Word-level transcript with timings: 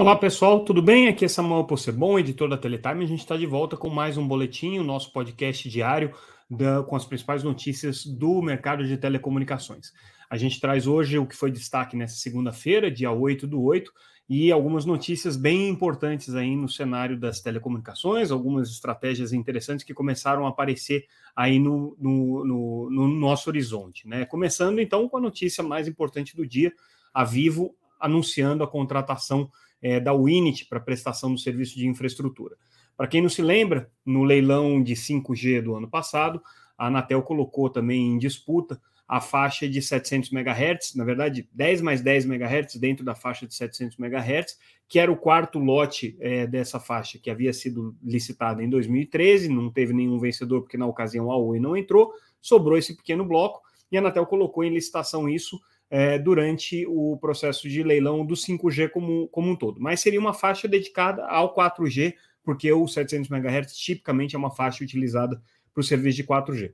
Olá 0.00 0.16
pessoal, 0.16 0.64
tudo 0.64 0.80
bem? 0.80 1.08
Aqui 1.08 1.26
é 1.26 1.28
Samuel 1.28 1.64
Possebon, 1.64 2.18
editor 2.18 2.48
da 2.48 2.56
Teletime. 2.56 3.04
A 3.04 3.06
gente 3.06 3.18
está 3.18 3.36
de 3.36 3.44
volta 3.44 3.76
com 3.76 3.90
mais 3.90 4.16
um 4.16 4.26
boletim, 4.26 4.78
o 4.78 4.82
nosso 4.82 5.12
podcast 5.12 5.68
diário 5.68 6.14
da, 6.48 6.82
com 6.82 6.96
as 6.96 7.04
principais 7.04 7.44
notícias 7.44 8.06
do 8.06 8.40
mercado 8.40 8.82
de 8.86 8.96
telecomunicações. 8.96 9.92
A 10.30 10.38
gente 10.38 10.58
traz 10.58 10.86
hoje 10.86 11.18
o 11.18 11.26
que 11.26 11.36
foi 11.36 11.50
destaque 11.50 11.98
nessa 11.98 12.16
segunda-feira, 12.16 12.90
dia 12.90 13.12
8 13.12 13.46
do 13.46 13.62
8, 13.62 13.92
e 14.26 14.50
algumas 14.50 14.86
notícias 14.86 15.36
bem 15.36 15.68
importantes 15.68 16.34
aí 16.34 16.56
no 16.56 16.66
cenário 16.66 17.20
das 17.20 17.42
telecomunicações, 17.42 18.30
algumas 18.30 18.70
estratégias 18.70 19.34
interessantes 19.34 19.84
que 19.84 19.92
começaram 19.92 20.46
a 20.46 20.48
aparecer 20.48 21.04
aí 21.36 21.58
no, 21.58 21.94
no, 22.00 22.42
no, 22.46 22.90
no 22.90 23.06
nosso 23.06 23.50
horizonte. 23.50 24.08
Né? 24.08 24.24
Começando 24.24 24.80
então 24.80 25.06
com 25.10 25.18
a 25.18 25.20
notícia 25.20 25.62
mais 25.62 25.86
importante 25.86 26.34
do 26.34 26.46
dia, 26.46 26.72
a 27.12 27.22
Vivo 27.22 27.74
anunciando 28.00 28.64
a 28.64 28.66
contratação 28.66 29.50
é, 29.82 30.00
da 30.00 30.14
Winit 30.14 30.66
para 30.66 30.80
prestação 30.80 31.32
do 31.32 31.40
serviço 31.40 31.76
de 31.76 31.86
infraestrutura. 31.86 32.56
Para 32.96 33.06
quem 33.06 33.22
não 33.22 33.28
se 33.28 33.40
lembra, 33.40 33.90
no 34.04 34.24
leilão 34.24 34.82
de 34.82 34.94
5G 34.94 35.62
do 35.62 35.74
ano 35.74 35.88
passado, 35.88 36.42
a 36.76 36.86
Anatel 36.86 37.22
colocou 37.22 37.70
também 37.70 38.08
em 38.08 38.18
disputa 38.18 38.80
a 39.10 39.20
faixa 39.20 39.68
de 39.68 39.82
700 39.82 40.30
MHz, 40.30 40.94
na 40.94 41.04
verdade 41.04 41.48
10 41.52 41.80
mais 41.80 42.00
10 42.00 42.26
MHz 42.26 42.76
dentro 42.76 43.04
da 43.04 43.12
faixa 43.12 43.44
de 43.44 43.52
700 43.54 43.98
MHz, 43.98 44.56
que 44.88 45.00
era 45.00 45.10
o 45.10 45.16
quarto 45.16 45.58
lote 45.58 46.16
é, 46.20 46.46
dessa 46.46 46.78
faixa 46.78 47.18
que 47.18 47.28
havia 47.28 47.52
sido 47.52 47.96
licitada 48.00 48.62
em 48.62 48.70
2013, 48.70 49.48
não 49.48 49.68
teve 49.68 49.92
nenhum 49.92 50.18
vencedor 50.18 50.60
porque 50.60 50.76
na 50.76 50.86
ocasião 50.86 51.30
a 51.32 51.36
Oi 51.36 51.58
não 51.58 51.76
entrou, 51.76 52.12
sobrou 52.40 52.78
esse 52.78 52.96
pequeno 52.96 53.24
bloco 53.24 53.60
e 53.90 53.96
a 53.96 54.00
Anatel 54.00 54.26
colocou 54.26 54.62
em 54.62 54.72
licitação 54.72 55.28
isso 55.28 55.60
é, 55.90 56.18
durante 56.18 56.86
o 56.86 57.18
processo 57.20 57.68
de 57.68 57.82
leilão 57.82 58.24
do 58.24 58.34
5G 58.34 58.88
como, 58.90 59.26
como 59.28 59.50
um 59.50 59.56
todo. 59.56 59.80
Mas 59.80 60.00
seria 60.00 60.20
uma 60.20 60.32
faixa 60.32 60.68
dedicada 60.68 61.26
ao 61.26 61.54
4G, 61.54 62.14
porque 62.44 62.72
o 62.72 62.86
700 62.86 63.28
MHz 63.28 63.76
tipicamente 63.76 64.36
é 64.36 64.38
uma 64.38 64.50
faixa 64.50 64.84
utilizada 64.84 65.42
para 65.74 65.80
o 65.80 65.84
serviço 65.84 66.16
de 66.16 66.24
4G. 66.24 66.72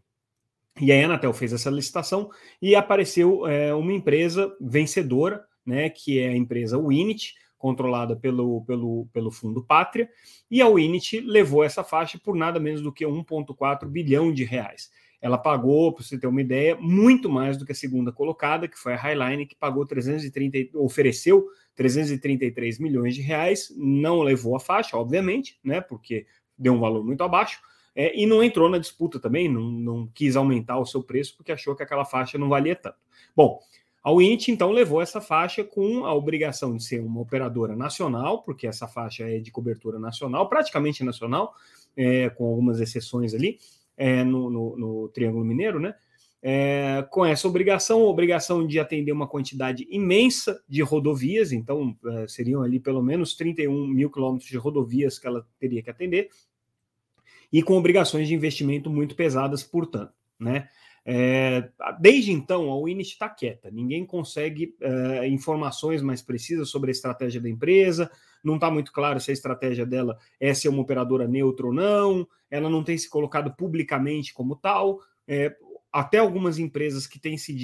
E 0.81 0.93
a 0.93 1.05
Anatel 1.05 1.33
fez 1.33 1.55
essa 1.55 1.71
licitação 1.71 2.31
e 2.61 2.75
apareceu 2.75 3.47
é, 3.47 3.75
uma 3.75 3.93
empresa 3.95 4.55
vencedora, 4.61 5.43
né, 5.65 5.89
que 5.89 6.19
é 6.21 6.29
a 6.29 6.37
empresa 6.37 6.79
Winit, 6.79 7.35
controlada 7.57 8.15
pelo, 8.15 8.63
pelo, 8.67 9.09
pelo 9.13 9.31
Fundo 9.31 9.65
Pátria, 9.65 10.09
e 10.51 10.61
a 10.61 10.69
Winit 10.69 11.21
levou 11.21 11.65
essa 11.65 11.83
faixa 11.83 12.19
por 12.23 12.37
nada 12.37 12.61
menos 12.61 12.83
do 12.83 12.93
que 12.93 13.07
1,4 13.07 13.89
bilhão 13.89 14.31
de 14.31 14.45
reais. 14.45 14.91
Ela 15.21 15.39
pagou, 15.39 15.93
para 15.93 16.05
você 16.05 16.19
ter 16.19 16.27
uma 16.27 16.41
ideia, 16.41 16.77
muito 16.77 17.29
mais 17.29 17.57
do 17.57 17.65
que 17.65 17.73
a 17.73 17.75
segunda 17.75 18.13
colocada, 18.13 18.69
que 18.69 18.79
foi 18.79 18.95
a 18.95 18.97
Highline, 18.97 19.47
que 19.47 19.55
pagou 19.55 19.87
330, 19.87 20.77
ofereceu 20.79 21.47
333 21.75 22.79
milhões 22.79 23.15
de 23.15 23.23
reais, 23.23 23.73
não 23.77 24.21
levou 24.21 24.57
a 24.57 24.61
faixa, 24.61 24.97
obviamente, 24.97 25.59
né? 25.63 25.81
Porque 25.81 26.27
deu 26.59 26.75
um 26.75 26.81
valor 26.81 27.05
muito 27.05 27.23
abaixo, 27.23 27.61
é, 27.95 28.15
e 28.15 28.27
não 28.27 28.43
entrou 28.45 28.69
na 28.69 28.77
disputa 28.77 29.19
também, 29.19 29.49
não, 29.49 29.63
não 29.63 30.07
quis 30.15 30.37
aumentar 30.37 30.79
o 30.79 30.85
seu 30.85 31.03
preço 31.03 31.35
porque 31.35 31.51
achou 31.51 31.75
que 31.75 31.83
aquela 31.83 32.05
faixa 32.05 32.37
não 32.37 32.49
valia 32.49 32.77
tanto. 32.77 32.99
Bom, 33.35 33.59
a 34.07 34.13
Wint 34.13 34.49
então 34.49 34.71
levou 34.71 35.01
essa 35.01 35.21
faixa 35.21 35.65
com 35.65 36.05
a 36.05 36.15
obrigação 36.15 36.77
de 36.77 36.85
ser 36.85 37.01
uma 37.01 37.21
operadora 37.23 37.75
nacional, 37.75 38.43
porque 38.43 38.67
essa 38.67 38.87
faixa 38.87 39.25
é 39.25 39.39
de 39.39 39.51
cobertura 39.51 39.99
nacional, 39.99 40.49
praticamente 40.49 41.03
nacional, 41.03 41.55
é, 41.97 42.29
com 42.29 42.45
algumas 42.45 42.81
exceções 42.81 43.35
ali, 43.35 43.59
é, 43.97 44.23
no, 44.23 44.51
no, 44.51 44.77
no, 44.77 45.09
Triângulo 45.09 45.45
Mineiro, 45.45 45.81
né? 45.81 45.95
É, 46.43 47.05
com 47.11 47.25
essa 47.25 47.49
obrigação, 47.49 48.03
obrigação 48.03 48.67
de 48.67 48.79
atender 48.79 49.11
uma 49.11 49.27
quantidade 49.27 49.87
imensa 49.91 50.63
de 50.69 50.83
rodovias, 50.83 51.51
então 51.51 51.97
é, 52.07 52.29
seriam 52.29 52.63
ali 52.63 52.79
pelo 52.79 53.03
menos 53.03 53.35
31 53.35 53.87
mil 53.87 54.11
quilômetros 54.11 54.49
de 54.49 54.57
rodovias 54.57 55.19
que 55.19 55.27
ela 55.27 55.47
teria 55.59 55.83
que 55.83 55.91
atender, 55.91 56.29
e 57.53 57.63
com 57.63 57.77
obrigações 57.77 58.29
de 58.29 58.35
investimento 58.35 58.91
muito 58.91 59.15
pesadas, 59.15 59.63
portanto, 59.63 60.13
né? 60.39 60.69
É, 61.09 61.71
desde 62.01 62.33
então, 62.33 62.69
a 62.69 62.83
Winit 62.83 63.13
está 63.13 63.29
quieta, 63.29 63.71
ninguém 63.71 64.05
consegue 64.05 64.75
é, 64.81 65.29
informações 65.29 66.03
mais 66.03 66.21
precisas 66.21 66.69
sobre 66.69 66.91
a 66.91 66.93
estratégia 66.93 67.41
da 67.41 67.49
empresa, 67.49 68.11
não 68.43 68.57
está 68.57 68.69
muito 68.73 68.93
claro 68.93 69.21
se 69.21 69.31
a 69.31 69.35
estratégia 69.35 69.87
dela 69.87 70.19
é 70.41 70.53
ser 70.53 70.69
uma 70.69 70.83
operadora 70.83 71.29
neutra 71.29 71.67
ou 71.67 71.73
não, 71.73 72.27
ela 72.51 72.69
não 72.69 72.83
tem 72.83 72.99
se 72.99 73.09
colocado 73.09 73.55
publicamente 73.55 74.35
como 74.35 74.57
tal. 74.57 74.99
É, 75.29 75.57
até 75.93 76.19
algumas 76.19 76.59
empresas 76.59 77.07
que 77.07 77.21
têm, 77.21 77.39
se, 77.39 77.55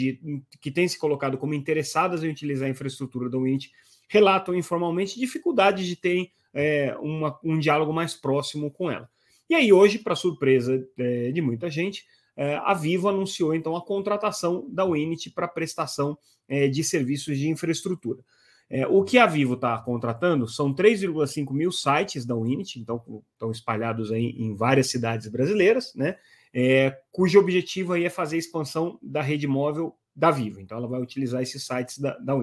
que 0.60 0.70
têm 0.70 0.86
se 0.86 0.96
colocado 0.96 1.36
como 1.36 1.52
interessadas 1.52 2.22
em 2.22 2.30
utilizar 2.30 2.68
a 2.68 2.70
infraestrutura 2.70 3.28
da 3.28 3.38
Winit 3.38 3.72
relatam 4.08 4.54
informalmente 4.54 5.18
dificuldade 5.18 5.84
de 5.84 5.96
ter 5.96 6.30
é, 6.54 6.96
uma, 7.00 7.38
um 7.42 7.58
diálogo 7.58 7.92
mais 7.92 8.14
próximo 8.14 8.70
com 8.70 8.88
ela. 8.88 9.10
E 9.50 9.54
aí, 9.54 9.72
hoje, 9.72 9.98
para 9.98 10.14
surpresa 10.14 10.86
é, 10.96 11.32
de 11.32 11.42
muita 11.42 11.68
gente, 11.68 12.04
a 12.36 12.74
Vivo 12.74 13.08
anunciou 13.08 13.54
então 13.54 13.76
a 13.76 13.84
contratação 13.84 14.66
da 14.70 14.84
Winit 14.84 15.30
para 15.30 15.46
prestação 15.46 16.16
é, 16.48 16.68
de 16.68 16.82
serviços 16.82 17.38
de 17.38 17.48
infraestrutura. 17.48 18.24
É, 18.68 18.86
o 18.86 19.04
que 19.04 19.18
a 19.18 19.26
Vivo 19.26 19.54
está 19.54 19.76
contratando 19.78 20.48
são 20.48 20.74
3,5 20.74 21.52
mil 21.52 21.70
sites 21.70 22.24
da 22.24 22.34
Winit, 22.34 22.80
então 22.80 23.02
estão 23.34 23.50
espalhados 23.50 24.10
aí 24.10 24.30
em 24.38 24.54
várias 24.54 24.88
cidades 24.88 25.28
brasileiras, 25.28 25.94
né? 25.94 26.16
É, 26.54 26.98
cujo 27.10 27.38
objetivo 27.38 27.92
aí 27.94 28.04
é 28.04 28.10
fazer 28.10 28.36
a 28.36 28.38
expansão 28.38 28.98
da 29.02 29.20
rede 29.22 29.46
móvel 29.46 29.94
da 30.14 30.30
Vivo. 30.30 30.60
Então 30.60 30.78
ela 30.78 30.88
vai 30.88 31.00
utilizar 31.00 31.42
esses 31.42 31.66
sites 31.66 31.98
da, 31.98 32.16
da. 32.18 32.34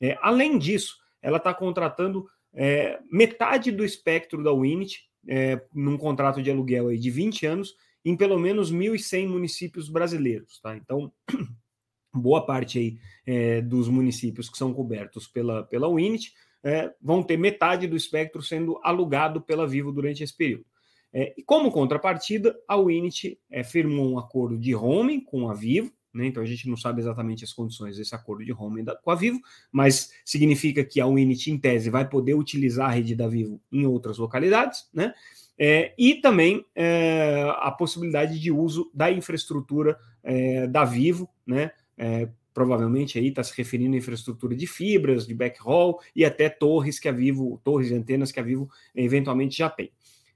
É, 0.00 0.18
além 0.22 0.58
disso, 0.58 0.96
ela 1.22 1.38
está 1.38 1.54
contratando 1.54 2.26
é, 2.52 2.98
metade 3.10 3.70
do 3.72 3.84
espectro 3.84 4.42
da 4.42 4.52
Winit 4.52 5.08
é, 5.26 5.60
num 5.72 5.96
contrato 5.96 6.42
de 6.42 6.50
aluguel 6.50 6.88
aí 6.88 6.98
de 6.98 7.10
20 7.10 7.46
anos 7.46 7.74
em 8.04 8.16
pelo 8.16 8.38
menos 8.38 8.72
1.100 8.72 9.28
municípios 9.28 9.88
brasileiros. 9.88 10.60
Tá? 10.60 10.76
Então, 10.76 11.12
boa 12.14 12.44
parte 12.44 12.78
aí, 12.78 12.98
é, 13.26 13.60
dos 13.60 13.88
municípios 13.88 14.48
que 14.48 14.58
são 14.58 14.72
cobertos 14.72 15.26
pela, 15.26 15.64
pela 15.64 15.92
Winit 15.92 16.32
é, 16.62 16.92
vão 17.00 17.22
ter 17.22 17.36
metade 17.36 17.86
do 17.86 17.96
espectro 17.96 18.42
sendo 18.42 18.80
alugado 18.82 19.40
pela 19.40 19.66
Vivo 19.66 19.92
durante 19.92 20.24
esse 20.24 20.34
período. 20.34 20.64
É, 21.12 21.32
e 21.38 21.44
como 21.44 21.70
contrapartida, 21.70 22.58
a 22.66 22.76
Winit 22.76 23.38
é, 23.50 23.62
firmou 23.62 24.10
um 24.10 24.18
acordo 24.18 24.58
de 24.58 24.72
roaming 24.72 25.20
com 25.20 25.48
a 25.48 25.54
Vivo, 25.54 25.92
né? 26.12 26.26
então 26.26 26.42
a 26.42 26.46
gente 26.46 26.68
não 26.68 26.76
sabe 26.76 27.00
exatamente 27.00 27.44
as 27.44 27.52
condições 27.52 27.96
desse 27.96 28.14
acordo 28.14 28.44
de 28.44 28.50
roaming 28.50 28.82
da, 28.82 28.96
com 28.96 29.10
a 29.10 29.14
Vivo, 29.14 29.38
mas 29.70 30.10
significa 30.24 30.84
que 30.84 31.00
a 31.00 31.06
Winit, 31.06 31.50
em 31.50 31.58
tese, 31.58 31.90
vai 31.90 32.08
poder 32.08 32.34
utilizar 32.34 32.88
a 32.88 32.92
rede 32.92 33.14
da 33.14 33.28
Vivo 33.28 33.60
em 33.70 33.86
outras 33.86 34.18
localidades, 34.18 34.88
né? 34.92 35.14
É, 35.58 35.94
e 35.96 36.16
também 36.16 36.64
é, 36.74 37.44
a 37.58 37.70
possibilidade 37.70 38.40
de 38.40 38.50
uso 38.50 38.90
da 38.92 39.10
infraestrutura 39.10 39.96
é, 40.22 40.66
da 40.66 40.84
Vivo, 40.84 41.28
né? 41.46 41.70
É, 41.96 42.28
provavelmente 42.52 43.18
aí 43.18 43.28
está 43.28 43.42
se 43.42 43.52
referindo 43.56 43.96
à 43.96 43.98
infraestrutura 43.98 44.54
de 44.54 44.66
fibras, 44.66 45.26
de 45.26 45.34
backhaul 45.34 45.98
e 46.14 46.24
até 46.24 46.48
torres 46.48 47.00
que 47.00 47.08
a 47.08 47.12
Vivo, 47.12 47.60
torres 47.64 47.90
e 47.90 47.94
antenas 47.94 48.30
que 48.30 48.38
a 48.38 48.42
Vivo 48.42 48.70
eventualmente 48.94 49.58
já 49.58 49.68
tem. 49.68 49.90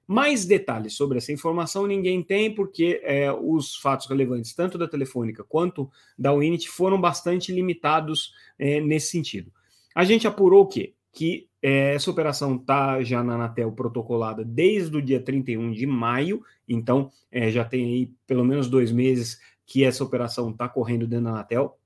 Mais 0.06 0.46
detalhes 0.46 0.94
sobre 0.94 1.18
essa 1.18 1.32
informação 1.32 1.86
ninguém 1.86 2.22
tem, 2.22 2.52
porque 2.52 3.00
é, 3.04 3.30
os 3.30 3.76
fatos 3.76 4.08
relevantes, 4.08 4.54
tanto 4.54 4.78
da 4.78 4.88
Telefônica 4.88 5.44
quanto 5.44 5.90
da 6.18 6.32
Unity, 6.32 6.68
foram 6.68 7.00
bastante 7.00 7.52
limitados 7.52 8.32
é, 8.58 8.80
nesse 8.80 9.10
sentido. 9.10 9.52
A 9.94 10.04
gente 10.04 10.26
apurou 10.26 10.62
o 10.62 10.66
quê? 10.66 10.94
Que 11.18 11.48
é, 11.60 11.96
essa 11.96 12.12
operação 12.12 12.54
está 12.54 13.02
já 13.02 13.24
na 13.24 13.34
Anatel 13.34 13.72
protocolada 13.72 14.44
desde 14.44 14.96
o 14.96 15.02
dia 15.02 15.18
31 15.18 15.72
de 15.72 15.84
maio, 15.84 16.44
então 16.68 17.10
é, 17.28 17.50
já 17.50 17.65
tem 17.65 17.84
aí 17.84 18.12
pelo 18.24 18.44
menos 18.44 18.70
dois 18.70 18.92
meses 18.92 19.41
que 19.66 19.82
essa 19.82 20.04
operação 20.04 20.50
está 20.50 20.68
correndo 20.68 21.09
dentro 21.09 21.24
da 21.24 21.30
Anatel. 21.32 21.76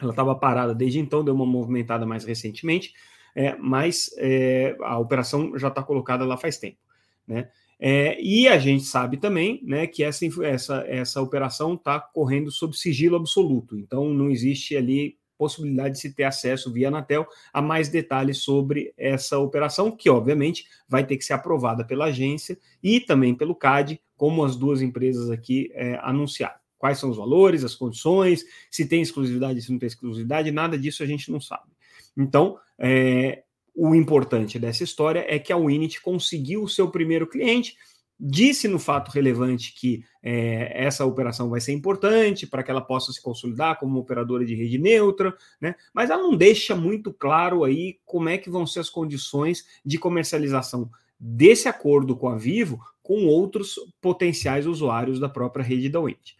Ela 0.00 0.10
estava 0.10 0.36
parada 0.36 0.72
desde 0.72 1.00
então, 1.00 1.24
deu 1.24 1.34
uma 1.34 1.44
movimentada 1.44 2.06
mais 2.06 2.24
recentemente, 2.24 2.94
é, 3.34 3.56
mas 3.56 4.08
é, 4.18 4.76
a 4.82 5.00
operação 5.00 5.58
já 5.58 5.66
está 5.66 5.82
colocada 5.82 6.24
lá 6.24 6.36
faz 6.36 6.56
tempo. 6.56 6.78
Né? 7.26 7.50
É, 7.76 8.22
e 8.22 8.46
a 8.46 8.56
gente 8.56 8.84
sabe 8.84 9.16
também 9.16 9.60
né, 9.64 9.88
que 9.88 10.04
essa, 10.04 10.24
essa, 10.44 10.84
essa 10.86 11.20
operação 11.20 11.74
está 11.74 11.98
correndo 11.98 12.52
sob 12.52 12.76
sigilo 12.76 13.16
absoluto, 13.16 13.76
então 13.76 14.14
não 14.14 14.30
existe 14.30 14.76
ali 14.76 15.18
possibilidade 15.40 15.94
de 15.94 16.00
se 16.00 16.12
ter 16.12 16.24
acesso 16.24 16.70
via 16.70 16.88
Anatel 16.88 17.26
a 17.50 17.62
mais 17.62 17.88
detalhes 17.88 18.42
sobre 18.42 18.92
essa 18.94 19.38
operação, 19.38 19.90
que 19.90 20.10
obviamente 20.10 20.66
vai 20.86 21.06
ter 21.06 21.16
que 21.16 21.24
ser 21.24 21.32
aprovada 21.32 21.82
pela 21.82 22.04
agência 22.06 22.58
e 22.82 23.00
também 23.00 23.34
pelo 23.34 23.54
CAD, 23.54 23.98
como 24.18 24.44
as 24.44 24.54
duas 24.54 24.82
empresas 24.82 25.30
aqui 25.30 25.70
é, 25.72 25.98
anunciaram. 26.02 26.60
Quais 26.76 26.98
são 26.98 27.08
os 27.08 27.16
valores, 27.16 27.64
as 27.64 27.74
condições, 27.74 28.44
se 28.70 28.86
tem 28.86 29.00
exclusividade, 29.00 29.62
se 29.62 29.72
não 29.72 29.78
tem 29.78 29.86
exclusividade, 29.86 30.50
nada 30.50 30.78
disso 30.78 31.02
a 31.02 31.06
gente 31.06 31.32
não 31.32 31.40
sabe. 31.40 31.70
Então, 32.14 32.58
é, 32.78 33.42
o 33.74 33.94
importante 33.94 34.58
dessa 34.58 34.84
história 34.84 35.24
é 35.26 35.38
que 35.38 35.54
a 35.54 35.56
Winit 35.56 36.02
conseguiu 36.02 36.62
o 36.62 36.68
seu 36.68 36.90
primeiro 36.90 37.26
cliente, 37.26 37.76
disse 38.20 38.68
no 38.68 38.78
fato 38.78 39.10
relevante 39.10 39.72
que 39.74 40.04
é, 40.22 40.84
essa 40.84 41.06
operação 41.06 41.48
vai 41.48 41.60
ser 41.60 41.72
importante 41.72 42.46
para 42.46 42.62
que 42.62 42.70
ela 42.70 42.82
possa 42.82 43.12
se 43.12 43.22
consolidar 43.22 43.78
como 43.78 43.98
operadora 43.98 44.44
de 44.44 44.54
rede 44.54 44.76
neutra, 44.76 45.34
né? 45.58 45.74
mas 45.94 46.10
ela 46.10 46.22
não 46.22 46.36
deixa 46.36 46.76
muito 46.76 47.12
claro 47.12 47.64
aí 47.64 47.98
como 48.04 48.28
é 48.28 48.36
que 48.36 48.50
vão 48.50 48.66
ser 48.66 48.80
as 48.80 48.90
condições 48.90 49.64
de 49.84 49.96
comercialização 49.98 50.90
desse 51.18 51.68
acordo 51.68 52.14
com 52.14 52.28
a 52.28 52.36
Vivo 52.36 52.78
com 53.02 53.26
outros 53.26 53.76
potenciais 54.00 54.66
usuários 54.66 55.18
da 55.18 55.28
própria 55.28 55.64
rede 55.64 55.88
da 55.88 56.00
Wind. 56.00 56.34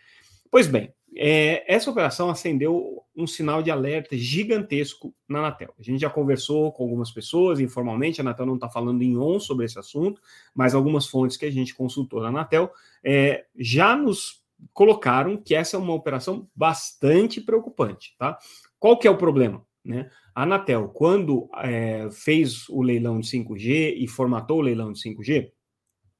Pois 0.50 0.66
bem, 0.66 0.92
é, 1.16 1.64
essa 1.72 1.90
operação 1.90 2.28
acendeu 2.28 2.99
um 3.20 3.26
sinal 3.26 3.62
de 3.62 3.70
alerta 3.70 4.16
gigantesco 4.16 5.14
na 5.28 5.40
Anatel. 5.40 5.74
A 5.78 5.82
gente 5.82 6.00
já 6.00 6.10
conversou 6.10 6.72
com 6.72 6.82
algumas 6.82 7.10
pessoas 7.10 7.60
informalmente, 7.60 8.20
a 8.20 8.24
Anatel 8.24 8.46
não 8.46 8.54
está 8.54 8.68
falando 8.68 9.02
em 9.02 9.16
on 9.16 9.38
sobre 9.38 9.66
esse 9.66 9.78
assunto, 9.78 10.20
mas 10.54 10.74
algumas 10.74 11.06
fontes 11.06 11.36
que 11.36 11.44
a 11.44 11.50
gente 11.50 11.74
consultou 11.74 12.20
na 12.20 12.28
Anatel 12.28 12.70
é, 13.04 13.44
já 13.56 13.96
nos 13.96 14.40
colocaram 14.72 15.36
que 15.36 15.54
essa 15.54 15.76
é 15.76 15.80
uma 15.80 15.94
operação 15.94 16.48
bastante 16.54 17.40
preocupante. 17.40 18.14
Tá? 18.18 18.38
Qual 18.78 18.98
que 18.98 19.06
é 19.06 19.10
o 19.10 19.16
problema? 19.16 19.64
Né? 19.84 20.10
A 20.34 20.42
Anatel, 20.42 20.88
quando 20.88 21.48
é, 21.56 22.08
fez 22.10 22.68
o 22.68 22.82
leilão 22.82 23.20
de 23.20 23.28
5G 23.28 23.94
e 23.96 24.06
formatou 24.08 24.58
o 24.58 24.62
leilão 24.62 24.92
de 24.92 25.00
5G, 25.00 25.50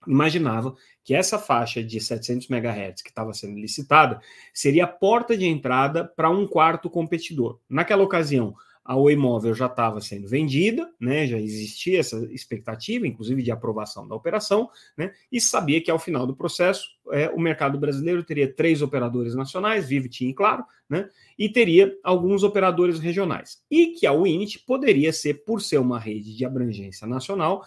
imaginava 0.06 0.74
que 1.10 1.14
essa 1.16 1.40
faixa 1.40 1.82
de 1.82 2.00
700 2.00 2.48
MHz 2.48 3.02
que 3.02 3.08
estava 3.08 3.34
sendo 3.34 3.58
licitada 3.58 4.20
seria 4.54 4.84
a 4.84 4.86
porta 4.86 5.36
de 5.36 5.44
entrada 5.44 6.04
para 6.04 6.30
um 6.30 6.46
quarto 6.46 6.88
competidor. 6.88 7.58
Naquela 7.68 8.04
ocasião, 8.04 8.54
a 8.84 8.94
Oi 8.94 9.16
Móvel 9.16 9.52
já 9.52 9.66
estava 9.66 10.00
sendo 10.00 10.28
vendida, 10.28 10.88
né, 11.00 11.26
já 11.26 11.36
existia 11.36 11.98
essa 11.98 12.16
expectativa, 12.32 13.08
inclusive 13.08 13.42
de 13.42 13.50
aprovação 13.50 14.06
da 14.06 14.14
operação, 14.14 14.70
né, 14.96 15.10
e 15.32 15.40
sabia 15.40 15.82
que 15.82 15.90
ao 15.90 15.98
final 15.98 16.28
do 16.28 16.36
processo 16.36 16.88
é, 17.10 17.28
o 17.30 17.40
mercado 17.40 17.76
brasileiro 17.76 18.22
teria 18.22 18.54
três 18.54 18.80
operadores 18.80 19.34
nacionais, 19.34 19.88
Vivo, 19.88 20.08
TIM 20.08 20.28
e 20.28 20.34
Claro, 20.34 20.64
né, 20.88 21.08
e 21.36 21.48
teria 21.48 21.92
alguns 22.04 22.44
operadores 22.44 23.00
regionais, 23.00 23.60
e 23.68 23.88
que 23.88 24.06
a 24.06 24.12
Winit 24.12 24.60
poderia 24.60 25.12
ser, 25.12 25.42
por 25.44 25.60
ser 25.60 25.78
uma 25.78 25.98
rede 25.98 26.36
de 26.36 26.44
abrangência 26.44 27.04
nacional, 27.04 27.64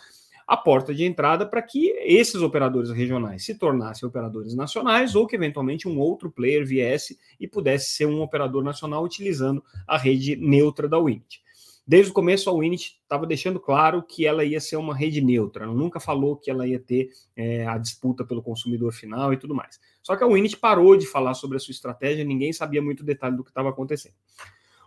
a 0.47 0.57
porta 0.57 0.93
de 0.93 1.03
entrada 1.03 1.45
para 1.45 1.61
que 1.61 1.89
esses 2.01 2.41
operadores 2.41 2.89
regionais 2.89 3.45
se 3.45 3.55
tornassem 3.55 4.07
operadores 4.07 4.55
nacionais 4.55 5.15
ou 5.15 5.27
que 5.27 5.35
eventualmente 5.35 5.87
um 5.87 5.99
outro 5.99 6.31
player 6.31 6.65
viesse 6.65 7.17
e 7.39 7.47
pudesse 7.47 7.91
ser 7.93 8.05
um 8.05 8.21
operador 8.21 8.63
nacional 8.63 9.03
utilizando 9.03 9.63
a 9.87 9.97
rede 9.97 10.35
neutra 10.35 10.87
da 10.87 10.99
Winit. 10.99 11.43
Desde 11.85 12.11
o 12.11 12.13
começo, 12.13 12.49
a 12.49 12.53
Winit 12.53 12.97
estava 13.03 13.27
deixando 13.27 13.59
claro 13.59 14.01
que 14.01 14.25
ela 14.25 14.45
ia 14.45 14.61
ser 14.61 14.77
uma 14.77 14.95
rede 14.95 15.19
neutra, 15.19 15.65
ela 15.65 15.73
nunca 15.73 15.99
falou 15.99 16.37
que 16.37 16.49
ela 16.49 16.65
ia 16.65 16.79
ter 16.79 17.09
é, 17.35 17.67
a 17.67 17.77
disputa 17.77 18.23
pelo 18.23 18.41
consumidor 18.41 18.93
final 18.93 19.33
e 19.33 19.37
tudo 19.37 19.53
mais. 19.53 19.81
Só 20.01 20.15
que 20.15 20.23
a 20.23 20.27
Winit 20.27 20.55
parou 20.57 20.95
de 20.95 21.05
falar 21.05 21.33
sobre 21.33 21.57
a 21.57 21.59
sua 21.59 21.73
estratégia, 21.73 22.23
ninguém 22.23 22.53
sabia 22.53 22.81
muito 22.81 23.03
detalhe 23.03 23.35
do 23.35 23.43
que 23.43 23.49
estava 23.49 23.69
acontecendo. 23.69 24.15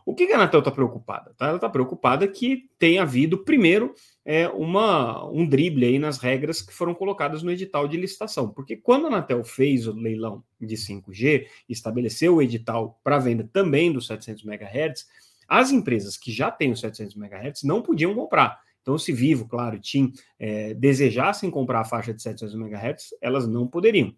O 0.06 0.14
que 0.14 0.32
a 0.32 0.36
Anatel 0.36 0.60
está 0.60 0.70
preocupada? 0.70 1.34
Tá? 1.36 1.48
Ela 1.48 1.56
está 1.56 1.68
preocupada 1.68 2.28
que 2.28 2.70
tenha 2.78 3.02
havido, 3.02 3.42
primeiro, 3.42 3.92
é, 4.24 4.48
uma, 4.48 5.28
um 5.28 5.44
drible 5.44 5.84
aí 5.84 5.98
nas 5.98 6.18
regras 6.18 6.62
que 6.62 6.72
foram 6.72 6.94
colocadas 6.94 7.42
no 7.42 7.50
edital 7.50 7.88
de 7.88 7.96
licitação. 7.96 8.48
Porque 8.48 8.76
quando 8.76 9.06
a 9.06 9.08
Anatel 9.08 9.42
fez 9.42 9.88
o 9.88 9.92
leilão 9.92 10.44
de 10.60 10.76
5G, 10.76 11.48
estabeleceu 11.68 12.36
o 12.36 12.42
edital 12.42 13.00
para 13.02 13.18
venda 13.18 13.50
também 13.52 13.92
dos 13.92 14.06
700 14.06 14.44
MHz, 14.44 15.08
as 15.48 15.72
empresas 15.72 16.16
que 16.16 16.30
já 16.30 16.52
têm 16.52 16.70
os 16.70 16.78
700 16.78 17.16
MHz 17.16 17.64
não 17.64 17.82
podiam 17.82 18.14
comprar. 18.14 18.60
Então, 18.82 18.96
se 18.96 19.10
Vivo, 19.10 19.48
claro, 19.48 19.80
TIM 19.80 20.12
é, 20.38 20.72
desejassem 20.72 21.50
comprar 21.50 21.80
a 21.80 21.84
faixa 21.84 22.14
de 22.14 22.22
700 22.22 22.54
MHz, 22.54 23.08
elas 23.20 23.48
não 23.48 23.66
poderiam 23.66 24.14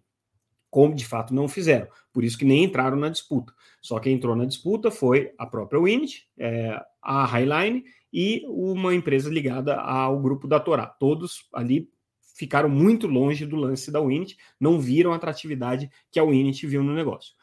como 0.69 0.95
de 0.95 1.05
fato 1.05 1.33
não 1.33 1.47
fizeram. 1.47 1.87
Por 2.13 2.23
isso 2.23 2.37
que 2.37 2.45
nem 2.45 2.63
entraram 2.63 2.97
na 2.97 3.09
disputa. 3.09 3.53
Só 3.81 3.99
quem 3.99 4.13
entrou 4.13 4.35
na 4.35 4.45
disputa 4.45 4.91
foi 4.91 5.33
a 5.37 5.45
própria 5.45 5.81
Winit, 5.81 6.27
é, 6.37 6.79
a 7.01 7.25
Highline 7.25 7.83
e 8.11 8.43
uma 8.47 8.93
empresa 8.93 9.29
ligada 9.29 9.75
ao 9.75 10.19
grupo 10.19 10.47
da 10.47 10.59
Torá. 10.59 10.85
Todos 10.85 11.47
ali 11.53 11.89
ficaram 12.35 12.69
muito 12.69 13.07
longe 13.07 13.45
do 13.45 13.55
lance 13.55 13.91
da 13.91 13.99
Winit, 13.99 14.37
não 14.59 14.79
viram 14.79 15.11
a 15.11 15.15
atratividade 15.15 15.89
que 16.11 16.19
a 16.19 16.23
Winit 16.23 16.65
viu 16.65 16.83
no 16.83 16.93
negócio. 16.93 17.33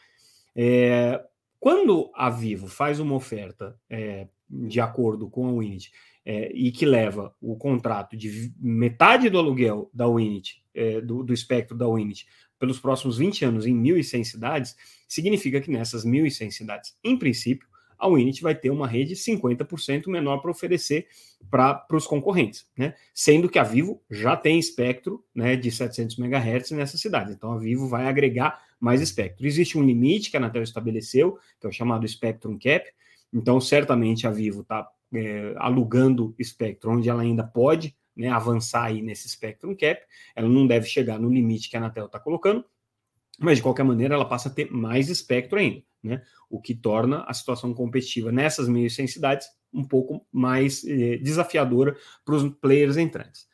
É, 0.54 1.22
quando 1.60 2.10
a 2.14 2.30
Vivo 2.30 2.66
faz 2.66 2.98
uma 2.98 3.14
oferta 3.14 3.78
é, 3.90 4.28
de 4.48 4.80
acordo 4.80 5.28
com 5.28 5.48
a 5.48 5.52
Winit 5.52 5.90
é, 6.24 6.50
e 6.52 6.72
que 6.72 6.86
leva 6.86 7.34
o 7.40 7.56
contrato 7.56 8.16
de 8.16 8.52
metade 8.58 9.28
do 9.28 9.38
aluguel 9.38 9.90
da 9.92 10.08
Winit, 10.08 10.64
é, 10.74 11.00
do, 11.00 11.22
do 11.22 11.34
espectro 11.34 11.76
da 11.76 11.86
Winit, 11.88 12.26
pelos 12.58 12.78
próximos 12.78 13.18
20 13.18 13.44
anos 13.44 13.66
em 13.66 13.74
1.100 13.74 14.24
cidades, 14.24 14.76
significa 15.08 15.60
que 15.60 15.70
nessas 15.70 16.04
1.100 16.04 16.50
cidades, 16.50 16.96
em 17.02 17.16
princípio, 17.16 17.68
a 17.98 18.08
Winit 18.08 18.42
vai 18.42 18.54
ter 18.54 18.70
uma 18.70 18.86
rede 18.86 19.14
50% 19.14 20.08
menor 20.08 20.38
para 20.38 20.50
oferecer 20.50 21.06
para 21.50 21.86
os 21.92 22.06
concorrentes, 22.06 22.66
né? 22.76 22.94
Sendo 23.14 23.48
que 23.48 23.58
a 23.58 23.62
Vivo 23.62 24.02
já 24.10 24.36
tem 24.36 24.58
espectro 24.58 25.24
né, 25.34 25.56
de 25.56 25.70
700 25.70 26.18
MHz 26.18 26.72
nessa 26.72 26.98
cidade. 26.98 27.32
Então 27.32 27.52
a 27.52 27.58
Vivo 27.58 27.88
vai 27.88 28.06
agregar 28.06 28.60
mais 28.78 29.00
espectro. 29.00 29.46
Existe 29.46 29.78
um 29.78 29.82
limite 29.82 30.30
que 30.30 30.36
a 30.36 30.40
Anatel 30.40 30.62
estabeleceu, 30.62 31.38
que 31.58 31.66
é 31.66 31.70
o 31.70 31.72
chamado 31.72 32.06
Spectrum 32.06 32.58
Cap. 32.58 32.86
Então, 33.32 33.60
certamente 33.60 34.26
a 34.26 34.30
Vivo 34.30 34.60
está 34.60 34.86
é, 35.14 35.54
alugando 35.56 36.34
espectro 36.38 36.90
onde 36.90 37.08
ela 37.08 37.22
ainda 37.22 37.44
pode 37.44 37.94
né, 38.16 38.28
avançar 38.28 38.84
aí 38.84 39.02
nesse 39.02 39.28
Spectrum 39.28 39.76
Cap, 39.76 40.00
ela 40.34 40.48
não 40.48 40.66
deve 40.66 40.86
chegar 40.86 41.18
no 41.18 41.28
limite 41.28 41.68
que 41.68 41.76
a 41.76 41.80
Anatel 41.80 42.06
está 42.06 42.18
colocando, 42.18 42.64
mas 43.38 43.58
de 43.58 43.62
qualquer 43.62 43.84
maneira 43.84 44.14
ela 44.14 44.24
passa 44.24 44.48
a 44.48 44.52
ter 44.52 44.70
mais 44.70 45.10
espectro 45.10 45.58
ainda, 45.58 45.82
né? 46.02 46.22
O 46.48 46.60
que 46.60 46.74
torna 46.74 47.22
a 47.24 47.34
situação 47.34 47.74
competitiva 47.74 48.32
nessas 48.32 48.68
meios 48.68 48.94
cidades 48.94 49.46
um 49.72 49.84
pouco 49.84 50.26
mais 50.32 50.82
eh, 50.84 51.18
desafiadora 51.18 51.94
para 52.24 52.34
os 52.34 52.48
players 52.54 52.96
entrantes. 52.96 53.46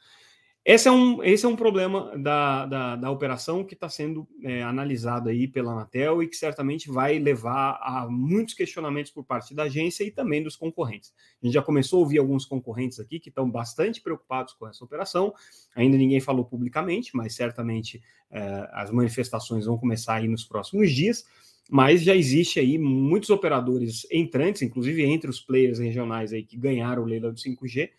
Esse 0.64 0.86
é 0.86 0.92
um, 0.92 1.24
esse 1.24 1.44
é 1.44 1.48
um 1.48 1.56
problema 1.56 2.16
da, 2.16 2.66
da, 2.66 2.96
da 2.96 3.10
operação 3.10 3.64
que 3.64 3.74
está 3.74 3.88
sendo 3.88 4.28
é, 4.44 4.62
analisado 4.62 5.28
aí 5.28 5.48
pela 5.48 5.72
Anatel 5.72 6.22
e 6.22 6.28
que 6.28 6.36
certamente 6.36 6.88
vai 6.88 7.18
levar 7.18 7.80
a 7.82 8.06
muitos 8.08 8.54
questionamentos 8.54 9.10
por 9.10 9.24
parte 9.24 9.52
da 9.56 9.64
agência 9.64 10.04
e 10.04 10.12
também 10.12 10.40
dos 10.40 10.54
concorrentes. 10.54 11.12
A 11.42 11.46
gente 11.46 11.54
já 11.54 11.62
começou 11.62 11.98
a 11.98 12.02
ouvir 12.02 12.18
alguns 12.18 12.44
concorrentes 12.44 13.00
aqui 13.00 13.18
que 13.18 13.28
estão 13.28 13.50
bastante 13.50 14.00
preocupados 14.00 14.52
com 14.52 14.68
essa 14.68 14.84
operação. 14.84 15.34
Ainda 15.74 15.96
ninguém 15.96 16.20
falou 16.20 16.44
publicamente, 16.44 17.10
mas 17.12 17.34
certamente 17.34 18.00
é, 18.30 18.68
as 18.72 18.92
manifestações 18.92 19.66
vão 19.66 19.76
começar 19.76 20.14
aí 20.14 20.28
nos 20.28 20.44
próximos 20.44 20.92
dias. 20.92 21.24
Mas 21.68 22.04
já 22.04 22.14
existe 22.14 22.60
aí 22.60 22.78
muitos 22.78 23.30
operadores 23.30 24.06
entrantes, 24.12 24.62
inclusive 24.62 25.02
entre 25.02 25.28
os 25.28 25.40
players 25.40 25.80
regionais 25.80 26.32
aí 26.32 26.44
que 26.44 26.56
ganharam 26.56 27.02
o 27.02 27.06
leilão 27.06 27.32
de 27.32 27.42
5G, 27.42 27.90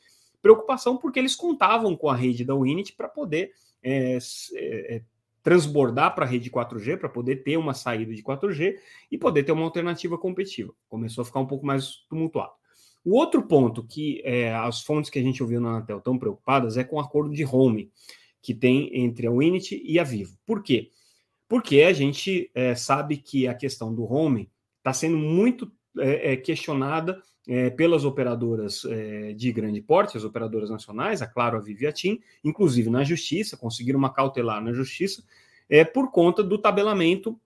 preocupação 0.44 0.98
porque 0.98 1.18
eles 1.18 1.36
contavam 1.38 1.96
com 1.96 2.10
a 2.10 2.16
rede 2.16 2.44
da 2.44 2.54
Winit 2.54 2.94
para 2.94 3.08
poder 3.08 3.54
é, 3.82 4.18
é, 4.56 5.02
transbordar 5.42 6.14
para 6.14 6.26
a 6.26 6.28
rede 6.28 6.52
4G, 6.52 6.98
para 6.98 7.08
poder 7.08 7.38
ter 7.38 7.56
uma 7.56 7.74
saída 7.74 8.14
de 8.14 8.22
4G 8.22 8.76
e 9.10 9.18
poder 9.18 9.44
ter 9.44 9.54
uma 9.54 9.64
alternativa 9.64 10.18
competitiva. 10.18 10.74
Começou 10.90 11.22
a 11.22 11.26
ficar 11.26 11.40
um 11.40 11.48
pouco 11.48 11.66
mais 11.66 11.96
tumultuado. 12.10 12.52
O 13.06 13.18
outro 13.18 13.42
ponto 13.44 13.86
que 13.86 14.22
é, 14.26 14.54
as 14.54 14.82
fontes 14.82 15.10
que 15.10 15.18
a 15.18 15.22
gente 15.22 15.42
ouviu 15.42 15.62
na 15.62 15.70
Anatel 15.70 15.98
estão 15.98 16.20
preocupadas 16.20 16.78
é 16.78 16.84
com 16.84 16.98
o 16.98 17.00
acordo 17.00 17.34
de 17.34 17.46
home 17.46 17.90
que 18.42 18.54
tem 18.54 18.90
entre 19.02 19.26
a 19.26 19.32
Winit 19.32 19.82
e 19.82 19.98
a 19.98 20.04
Vivo. 20.04 20.38
Por 20.46 20.62
quê? 20.62 20.92
Porque 21.48 21.82
a 21.84 21.94
gente 21.94 22.52
é, 22.54 22.76
sabe 22.76 23.16
que 23.16 23.48
a 23.48 23.54
questão 23.54 23.96
do 23.96 24.04
home 24.04 24.52
está 24.80 24.92
sendo 24.92 25.18
muito 25.18 25.72
é, 25.98 26.34
é 26.34 26.38
questionada 26.38 27.22
é, 27.48 27.70
pelas 27.70 28.06
operadoras 28.06 28.86
é, 28.86 29.34
de 29.34 29.52
grande 29.52 29.82
porte, 29.82 30.18
as 30.18 30.24
operadoras 30.24 30.70
nacionais, 30.70 31.22
a 31.22 31.28
Claro, 31.28 31.58
a 31.58 31.62
Vivi 31.62 31.86
a 31.86 31.92
TIM, 31.92 32.20
inclusive 32.44 32.90
na 32.90 33.04
justiça, 33.04 33.58
conseguiram 33.58 34.00
uma 34.00 34.14
cautelar 34.14 34.62
na 34.62 34.72
justiça, 34.72 35.24
é, 35.70 35.84
por 35.84 36.12
conta 36.12 36.44
do 36.44 36.58
tabelamento 36.58 37.40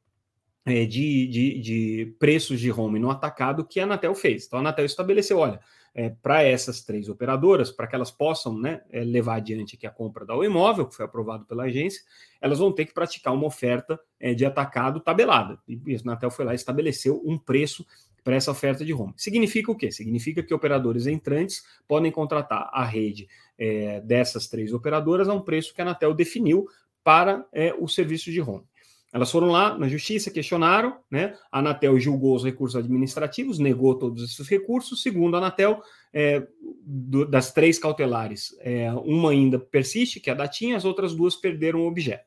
é, 0.65 0.85
de, 0.85 1.27
de, 1.27 1.59
de, 1.59 2.15
preços 2.19 2.59
de 2.59 2.71
home 2.71 2.99
no 2.99 3.09
atacado 3.09 3.65
que 3.65 3.79
a 3.79 3.83
Anatel 3.83 4.13
fez. 4.13 4.45
Então 4.45 4.59
a 4.59 4.61
Anatel 4.61 4.85
estabeleceu, 4.85 5.39
olha, 5.39 5.59
é, 5.95 6.09
para 6.09 6.43
essas 6.43 6.83
três 6.83 7.09
operadoras, 7.09 7.71
para 7.71 7.87
que 7.87 7.95
elas 7.95 8.11
possam 8.11 8.55
né, 8.55 8.81
é, 8.91 9.03
levar 9.03 9.37
adiante 9.37 9.75
aqui 9.75 9.87
a 9.87 9.91
compra 9.91 10.25
da 10.25 10.35
imóvel, 10.45 10.85
que 10.85 10.95
foi 10.95 11.05
aprovado 11.05 11.45
pela 11.45 11.63
agência, 11.63 12.03
elas 12.39 12.59
vão 12.59 12.71
ter 12.71 12.85
que 12.85 12.93
praticar 12.93 13.33
uma 13.33 13.47
oferta 13.47 13.99
é, 14.19 14.33
de 14.33 14.45
atacado 14.45 14.99
tabelada. 14.99 15.57
E 15.67 15.95
a 15.95 15.99
Anatel 16.01 16.29
foi 16.29 16.45
lá 16.45 16.51
e 16.51 16.55
estabeleceu 16.55 17.19
um 17.25 17.37
preço 17.37 17.83
para 18.27 18.35
essa 18.35 18.51
oferta 18.51 18.83
de 18.83 18.93
home. 18.93 19.13
Significa 19.15 19.71
o 19.71 19.75
quê? 19.75 19.89
Significa 19.89 20.43
que 20.43 20.53
operadores 20.53 21.07
entrantes 21.07 21.63
podem 21.87 22.11
contratar 22.11 22.69
a 22.73 22.83
rede 22.83 23.25
é, 23.57 24.01
dessas 24.01 24.49
três 24.49 24.73
operadoras 24.73 25.29
a 25.29 25.33
um 25.33 25.39
preço 25.39 25.73
que 25.73 25.79
a 25.79 25.85
Anatel 25.85 26.13
definiu 26.13 26.67
para 27.05 27.45
é, 27.53 27.73
o 27.79 27.87
serviço 27.87 28.29
de 28.29 28.41
home. 28.41 28.65
Elas 29.13 29.31
foram 29.31 29.47
lá 29.47 29.77
na 29.77 29.87
justiça, 29.87 30.29
questionaram, 30.29 30.97
né? 31.09 31.37
A 31.49 31.59
Anatel 31.59 31.97
julgou 32.01 32.35
os 32.35 32.43
recursos 32.43 32.75
administrativos, 32.75 33.59
negou 33.59 33.95
todos 33.95 34.21
esses 34.21 34.45
recursos. 34.45 35.01
Segundo 35.01 35.35
a 35.35 35.37
Anatel, 35.37 35.81
é, 36.11 36.45
do, 36.83 37.25
das 37.25 37.53
três 37.53 37.79
cautelares, 37.79 38.53
é, 38.59 38.91
uma 38.91 39.31
ainda 39.31 39.57
persiste, 39.57 40.19
que 40.19 40.29
é 40.29 40.33
a 40.33 40.35
da 40.35 40.49
TIM, 40.49 40.73
as 40.73 40.83
outras 40.83 41.15
duas 41.15 41.37
perderam 41.37 41.79
o 41.79 41.87
objeto. 41.87 42.25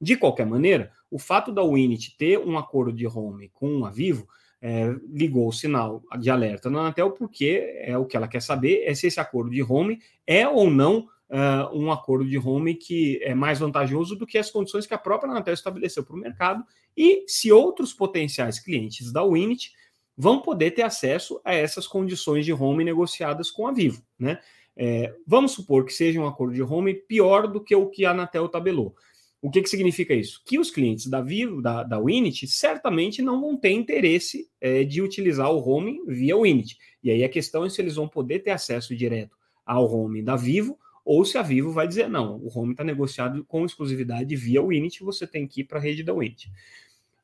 De 0.00 0.16
qualquer 0.16 0.46
maneira, 0.46 0.92
o 1.10 1.18
fato 1.18 1.50
da 1.50 1.64
Winit 1.64 2.16
ter 2.16 2.38
um 2.38 2.56
acordo 2.56 2.92
de 2.92 3.04
home 3.04 3.50
com 3.52 3.84
a 3.84 3.90
Vivo 3.90 4.28
é, 4.62 4.94
ligou 5.08 5.48
o 5.48 5.52
sinal 5.52 6.02
de 6.18 6.30
alerta 6.30 6.68
na 6.68 6.80
Anatel, 6.80 7.12
porque 7.12 7.78
é 7.78 7.96
o 7.96 8.04
que 8.04 8.16
ela 8.16 8.28
quer 8.28 8.42
saber 8.42 8.82
é 8.84 8.94
se 8.94 9.06
esse 9.06 9.18
acordo 9.18 9.50
de 9.50 9.62
home 9.62 9.98
é 10.26 10.46
ou 10.46 10.70
não 10.70 11.08
uh, 11.30 11.74
um 11.74 11.90
acordo 11.90 12.28
de 12.28 12.38
home 12.38 12.74
que 12.74 13.18
é 13.22 13.34
mais 13.34 13.58
vantajoso 13.58 14.16
do 14.16 14.26
que 14.26 14.36
as 14.36 14.50
condições 14.50 14.86
que 14.86 14.94
a 14.94 14.98
própria 14.98 15.30
Anatel 15.30 15.54
estabeleceu 15.54 16.04
para 16.04 16.14
o 16.14 16.18
mercado 16.18 16.64
e 16.96 17.24
se 17.26 17.50
outros 17.50 17.92
potenciais 17.94 18.58
clientes 18.58 19.10
da 19.12 19.24
Winit 19.24 19.72
vão 20.16 20.42
poder 20.42 20.72
ter 20.72 20.82
acesso 20.82 21.40
a 21.44 21.54
essas 21.54 21.86
condições 21.86 22.44
de 22.44 22.52
home 22.52 22.84
negociadas 22.84 23.50
com 23.50 23.66
a 23.66 23.72
Vivo, 23.72 24.02
né? 24.18 24.38
É, 24.76 25.14
vamos 25.26 25.52
supor 25.52 25.84
que 25.84 25.92
seja 25.92 26.20
um 26.20 26.26
acordo 26.26 26.54
de 26.54 26.62
home 26.62 26.94
pior 26.94 27.46
do 27.46 27.62
que 27.62 27.74
o 27.74 27.88
que 27.88 28.04
a 28.04 28.12
Anatel 28.12 28.48
tabelou. 28.48 28.94
O 29.42 29.50
que, 29.50 29.62
que 29.62 29.70
significa 29.70 30.14
isso? 30.14 30.42
Que 30.44 30.58
os 30.58 30.70
clientes 30.70 31.06
da 31.06 31.22
Vivo, 31.22 31.62
da, 31.62 31.82
da 31.82 31.98
Winit, 31.98 32.46
certamente 32.46 33.22
não 33.22 33.40
vão 33.40 33.56
ter 33.56 33.70
interesse 33.70 34.48
é, 34.60 34.84
de 34.84 35.00
utilizar 35.00 35.50
o 35.50 35.66
home 35.66 36.02
via 36.06 36.36
Winit. 36.36 36.76
E 37.02 37.10
aí 37.10 37.24
a 37.24 37.28
questão 37.28 37.64
é 37.64 37.70
se 37.70 37.80
eles 37.80 37.94
vão 37.94 38.06
poder 38.06 38.40
ter 38.40 38.50
acesso 38.50 38.94
direto 38.94 39.36
ao 39.64 39.90
home 39.90 40.22
da 40.22 40.36
Vivo 40.36 40.78
ou 41.04 41.24
se 41.24 41.38
a 41.38 41.42
Vivo 41.42 41.72
vai 41.72 41.88
dizer 41.88 42.08
não, 42.08 42.36
o 42.36 42.56
home 42.56 42.72
está 42.72 42.84
negociado 42.84 43.44
com 43.44 43.64
exclusividade 43.64 44.36
via 44.36 44.62
Winit, 44.62 45.02
você 45.02 45.26
tem 45.26 45.46
que 45.46 45.62
ir 45.62 45.64
para 45.64 45.78
a 45.78 45.82
rede 45.82 46.02
da 46.02 46.12
Winit. 46.12 46.50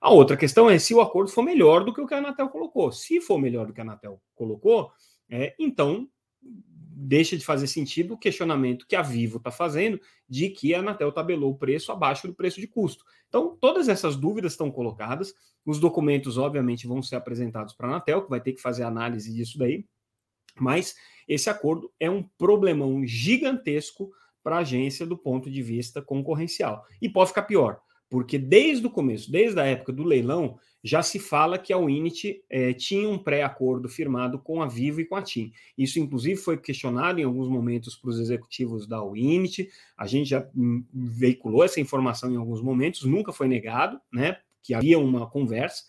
A 0.00 0.10
outra 0.10 0.36
questão 0.36 0.68
é 0.68 0.78
se 0.78 0.94
o 0.94 1.00
acordo 1.00 1.30
for 1.30 1.42
melhor 1.42 1.84
do 1.84 1.92
que 1.92 2.00
o 2.00 2.06
que 2.06 2.14
a 2.14 2.18
Anatel 2.18 2.48
colocou. 2.48 2.92
Se 2.92 3.20
for 3.20 3.38
melhor 3.38 3.66
do 3.66 3.72
que 3.72 3.80
a 3.80 3.84
Anatel 3.84 4.20
colocou, 4.34 4.90
é, 5.28 5.54
então 5.58 6.08
deixa 6.98 7.36
de 7.36 7.44
fazer 7.44 7.66
sentido 7.66 8.14
o 8.14 8.18
questionamento 8.18 8.86
que 8.86 8.96
a 8.96 9.02
Vivo 9.02 9.36
está 9.36 9.50
fazendo 9.50 10.00
de 10.26 10.48
que 10.48 10.74
a 10.74 10.78
Anatel 10.78 11.12
tabelou 11.12 11.52
o 11.52 11.58
preço 11.58 11.92
abaixo 11.92 12.26
do 12.26 12.34
preço 12.34 12.58
de 12.58 12.66
custo. 12.66 13.04
Então, 13.28 13.54
todas 13.60 13.86
essas 13.86 14.16
dúvidas 14.16 14.52
estão 14.52 14.70
colocadas, 14.70 15.34
os 15.64 15.78
documentos, 15.78 16.38
obviamente, 16.38 16.86
vão 16.86 17.02
ser 17.02 17.16
apresentados 17.16 17.74
para 17.74 17.88
a 17.88 17.90
Anatel, 17.90 18.22
que 18.22 18.30
vai 18.30 18.40
ter 18.40 18.54
que 18.54 18.62
fazer 18.62 18.84
análise 18.84 19.30
disso 19.34 19.58
daí, 19.58 19.84
mas 20.58 20.94
esse 21.28 21.50
acordo 21.50 21.92
é 22.00 22.10
um 22.10 22.22
problemão 22.38 23.04
gigantesco 23.04 24.10
para 24.42 24.56
a 24.56 24.60
agência 24.60 25.04
do 25.04 25.18
ponto 25.18 25.50
de 25.50 25.62
vista 25.62 26.00
concorrencial. 26.00 26.82
E 27.02 27.10
pode 27.10 27.28
ficar 27.28 27.42
pior, 27.42 27.78
porque 28.08 28.38
desde 28.38 28.86
o 28.86 28.90
começo, 28.90 29.30
desde 29.30 29.60
a 29.60 29.66
época 29.66 29.92
do 29.92 30.02
leilão, 30.02 30.58
já 30.86 31.02
se 31.02 31.18
fala 31.18 31.58
que 31.58 31.72
a 31.72 31.78
Unity 31.78 32.44
é, 32.48 32.72
tinha 32.72 33.08
um 33.08 33.18
pré-acordo 33.18 33.88
firmado 33.88 34.38
com 34.38 34.62
a 34.62 34.68
Vivo 34.68 35.00
e 35.00 35.04
com 35.04 35.16
a 35.16 35.22
TIM. 35.22 35.52
Isso, 35.76 35.98
inclusive, 35.98 36.36
foi 36.36 36.56
questionado 36.56 37.20
em 37.20 37.24
alguns 37.24 37.48
momentos 37.48 37.96
para 37.96 38.10
os 38.10 38.20
executivos 38.20 38.86
da 38.86 39.02
Unity. 39.02 39.68
A 39.98 40.06
gente 40.06 40.30
já 40.30 40.48
hum, 40.54 40.84
veiculou 40.94 41.64
essa 41.64 41.80
informação 41.80 42.30
em 42.32 42.36
alguns 42.36 42.62
momentos, 42.62 43.02
nunca 43.02 43.32
foi 43.32 43.48
negado, 43.48 44.00
né? 44.12 44.38
Que 44.62 44.74
havia 44.74 44.96
uma 44.96 45.28
conversa. 45.28 45.82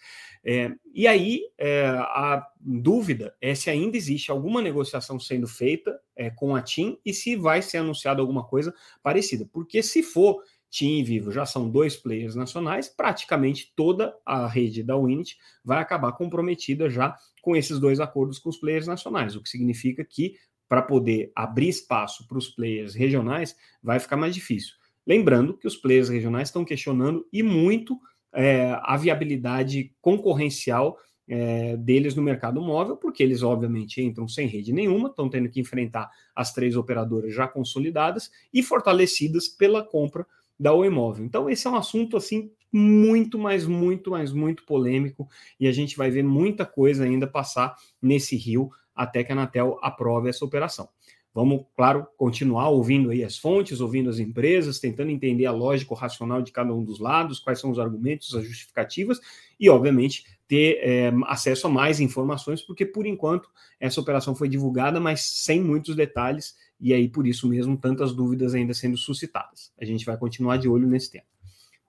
É, 0.44 0.72
e 0.94 1.06
aí 1.06 1.42
é, 1.58 1.86
a 1.90 2.44
dúvida 2.60 3.36
é 3.40 3.54
se 3.54 3.70
ainda 3.70 3.98
existe 3.98 4.32
alguma 4.32 4.62
negociação 4.62 5.20
sendo 5.20 5.48
feita 5.48 6.00
é, 6.16 6.30
com 6.30 6.56
a 6.56 6.62
TIM 6.62 6.98
e 7.06 7.14
se 7.14 7.36
vai 7.36 7.62
ser 7.62 7.78
anunciado 7.78 8.22
alguma 8.22 8.44
coisa 8.44 8.74
parecida. 9.04 9.48
Porque 9.52 9.84
se 9.84 10.02
for 10.02 10.42
TIM 10.70 11.00
e 11.00 11.04
Vivo 11.04 11.32
já 11.32 11.46
são 11.46 11.70
dois 11.70 11.96
players 11.96 12.36
nacionais, 12.36 12.88
praticamente 12.90 13.72
toda 13.76 14.16
a 14.26 14.48
rede 14.48 14.84
da 14.84 14.98
Unity 14.98 15.38
vai 15.64 15.80
acabar 15.80 16.12
comprometida 16.14 16.90
já 16.90 17.18
com 17.42 17.56
esses 17.56 17.80
dois 17.80 18.00
acordos 18.00 18.40
com 18.40 18.50
os 18.50 18.58
players 18.58 18.88
nacionais, 18.88 19.36
o 19.36 19.42
que 19.42 19.50
significa 19.50 20.04
que 20.04 20.36
para 20.68 20.82
poder 20.82 21.32
abrir 21.36 21.70
espaço 21.70 22.28
para 22.28 22.38
os 22.38 22.50
players 22.50 22.94
regionais 22.94 23.56
vai 23.82 24.00
ficar 24.00 24.18
mais 24.18 24.36
difícil. 24.36 24.76
Lembrando 25.06 25.58
que 25.58 25.68
os 25.68 25.78
players 25.78 26.10
regionais 26.10 26.50
estão 26.50 26.66
questionando 26.66 27.26
e 27.32 27.42
muito 27.42 27.98
é, 28.34 28.78
a 28.82 28.98
viabilidade 28.98 29.94
concorrencial 30.02 30.98
é, 31.30 31.76
deles 31.78 32.16
no 32.16 32.22
mercado 32.22 32.62
móvel, 32.62 32.96
porque 32.96 33.22
eles 33.22 33.44
obviamente 33.44 34.02
entram 34.02 34.28
sem 34.28 34.48
rede 34.48 34.72
nenhuma, 34.72 35.10
estão 35.10 35.30
tendo 35.30 35.50
que 35.50 35.60
enfrentar 35.60 36.10
as 36.36 36.54
três 36.54 36.76
operadoras 36.76 37.34
já 37.34 37.48
consolidadas 37.48 38.32
e 38.54 38.64
fortalecidas 38.64 39.48
pela 39.48 39.84
compra 39.84 40.26
da 40.60 40.74
Oi 40.74 40.90
Móvel. 40.90 41.26
Então, 41.26 41.50
esse 41.50 41.68
é 41.68 41.70
um 41.70 41.76
assunto 41.76 42.18
assim 42.18 42.52
muito, 42.72 43.40
mas 43.40 43.66
muito, 43.66 44.12
mas 44.12 44.32
muito 44.32 44.64
polêmico 44.66 45.28
e 45.60 45.68
a 45.68 45.72
gente 45.72 45.98
vai 45.98 46.10
ver 46.10 46.24
muita 46.24 46.66
coisa 46.66 47.06
ainda 47.06 47.26
passar 47.26 47.76
nesse 48.02 48.36
rio 48.36 48.70
até 48.96 49.24
que 49.24 49.32
a 49.32 49.36
Anatel 49.36 49.78
aprove 49.82 50.30
essa 50.30 50.44
operação. 50.44 50.90
Vamos, 51.34 51.66
claro, 51.76 52.08
continuar 52.18 52.70
ouvindo 52.70 53.12
aí 53.12 53.24
as 53.24 53.38
fontes, 53.38 53.80
ouvindo 53.80 54.10
as 54.10 54.18
empresas, 54.18 54.80
tentando 54.80 55.12
entender 55.12 55.46
a 55.46 55.52
lógica 55.52 55.94
racional 55.94 56.42
de 56.42 56.52
cada 56.52 56.74
um 56.74 56.84
dos 56.84 57.00
lados, 57.00 57.40
quais 57.40 57.60
são 57.60 57.70
os 57.70 57.78
argumentos, 57.78 58.34
as 58.34 58.44
justificativas 58.44 59.20
e, 59.60 59.70
obviamente, 59.70 60.26
ter 60.48 60.80
é, 60.82 61.12
acesso 61.26 61.68
a 61.68 61.70
mais 61.70 62.00
informações, 62.00 62.64
porque 62.64 62.88
por 62.88 63.06
enquanto 63.06 63.50
essa 63.80 64.02
operação 64.02 64.34
foi 64.34 64.50
divulgada, 64.50 65.00
mas 65.00 65.22
sem 65.22 65.62
muitos 65.62 65.96
detalhes 65.96 66.56
e 66.80 66.94
aí 66.94 67.10
por 67.10 67.26
isso 67.26 67.48
mesmo 67.48 67.78
tantas 67.78 68.14
dúvidas 68.14 68.54
ainda 68.54 68.74
sendo 68.74 68.98
suscitadas. 68.98 69.72
A 69.80 69.86
gente 69.86 70.06
vai 70.06 70.18
continuar 70.18 70.58
de 70.58 70.70
olho 70.70 70.88
nesse 70.88 71.12
tema. 71.12 71.26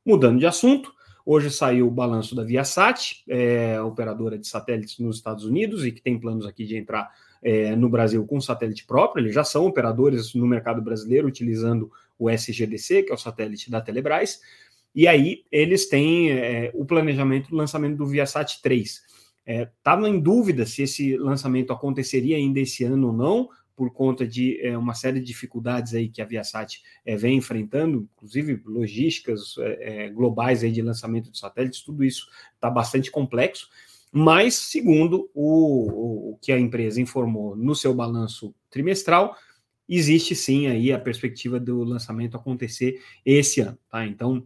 Mudando 0.04 0.38
de 0.38 0.46
assunto, 0.46 0.92
hoje 1.24 1.50
saiu 1.50 1.86
o 1.86 1.90
balanço 1.90 2.34
da 2.34 2.42
Viasat, 2.42 3.22
é, 3.28 3.80
operadora 3.80 4.38
de 4.38 4.48
satélites 4.48 4.98
nos 4.98 5.16
Estados 5.16 5.44
Unidos 5.44 5.84
e 5.84 5.92
que 5.92 6.00
tem 6.00 6.18
planos 6.18 6.46
aqui 6.46 6.64
de 6.64 6.76
entrar 6.76 7.10
é, 7.42 7.76
no 7.76 7.88
Brasil 7.88 8.24
com 8.26 8.40
satélite 8.40 8.86
próprio. 8.86 9.22
Eles 9.22 9.34
já 9.34 9.44
são 9.44 9.66
operadores 9.66 10.34
no 10.34 10.46
mercado 10.46 10.80
brasileiro 10.80 11.28
utilizando 11.28 11.90
o 12.18 12.30
SGDC, 12.30 13.02
que 13.02 13.12
é 13.12 13.14
o 13.14 13.18
satélite 13.18 13.70
da 13.70 13.80
Telebrás. 13.80 14.40
E 14.94 15.06
aí 15.06 15.44
eles 15.52 15.88
têm 15.88 16.30
é, 16.30 16.70
o 16.74 16.84
planejamento 16.84 17.50
do 17.50 17.56
lançamento 17.56 17.96
do 17.96 18.06
Viasat 18.06 18.60
3. 18.62 19.02
Estava 19.46 20.06
é, 20.06 20.10
em 20.10 20.20
dúvida 20.20 20.66
se 20.66 20.82
esse 20.82 21.16
lançamento 21.16 21.72
aconteceria 21.72 22.36
ainda 22.36 22.60
esse 22.60 22.84
ano 22.84 23.08
ou 23.08 23.12
não, 23.12 23.48
por 23.78 23.92
conta 23.92 24.26
de 24.26 24.60
é, 24.60 24.76
uma 24.76 24.92
série 24.92 25.20
de 25.20 25.26
dificuldades 25.26 25.94
aí 25.94 26.08
que 26.08 26.20
a 26.20 26.24
Viasat 26.24 26.82
é, 27.06 27.16
vem 27.16 27.38
enfrentando, 27.38 28.08
inclusive 28.12 28.60
logísticas 28.66 29.54
é, 29.58 30.10
globais 30.10 30.64
aí 30.64 30.72
de 30.72 30.82
lançamento 30.82 31.30
de 31.30 31.38
satélites, 31.38 31.82
tudo 31.82 32.02
isso 32.02 32.26
está 32.56 32.68
bastante 32.68 33.08
complexo. 33.08 33.68
Mas, 34.10 34.54
segundo 34.56 35.30
o, 35.32 36.32
o 36.32 36.38
que 36.42 36.50
a 36.50 36.58
empresa 36.58 37.00
informou 37.00 37.54
no 37.54 37.72
seu 37.76 37.94
balanço 37.94 38.52
trimestral, 38.68 39.36
existe 39.88 40.34
sim 40.34 40.66
aí 40.66 40.92
a 40.92 40.98
perspectiva 40.98 41.60
do 41.60 41.84
lançamento 41.84 42.36
acontecer 42.36 43.00
esse 43.24 43.60
ano, 43.60 43.78
tá? 43.88 44.04
Então, 44.04 44.44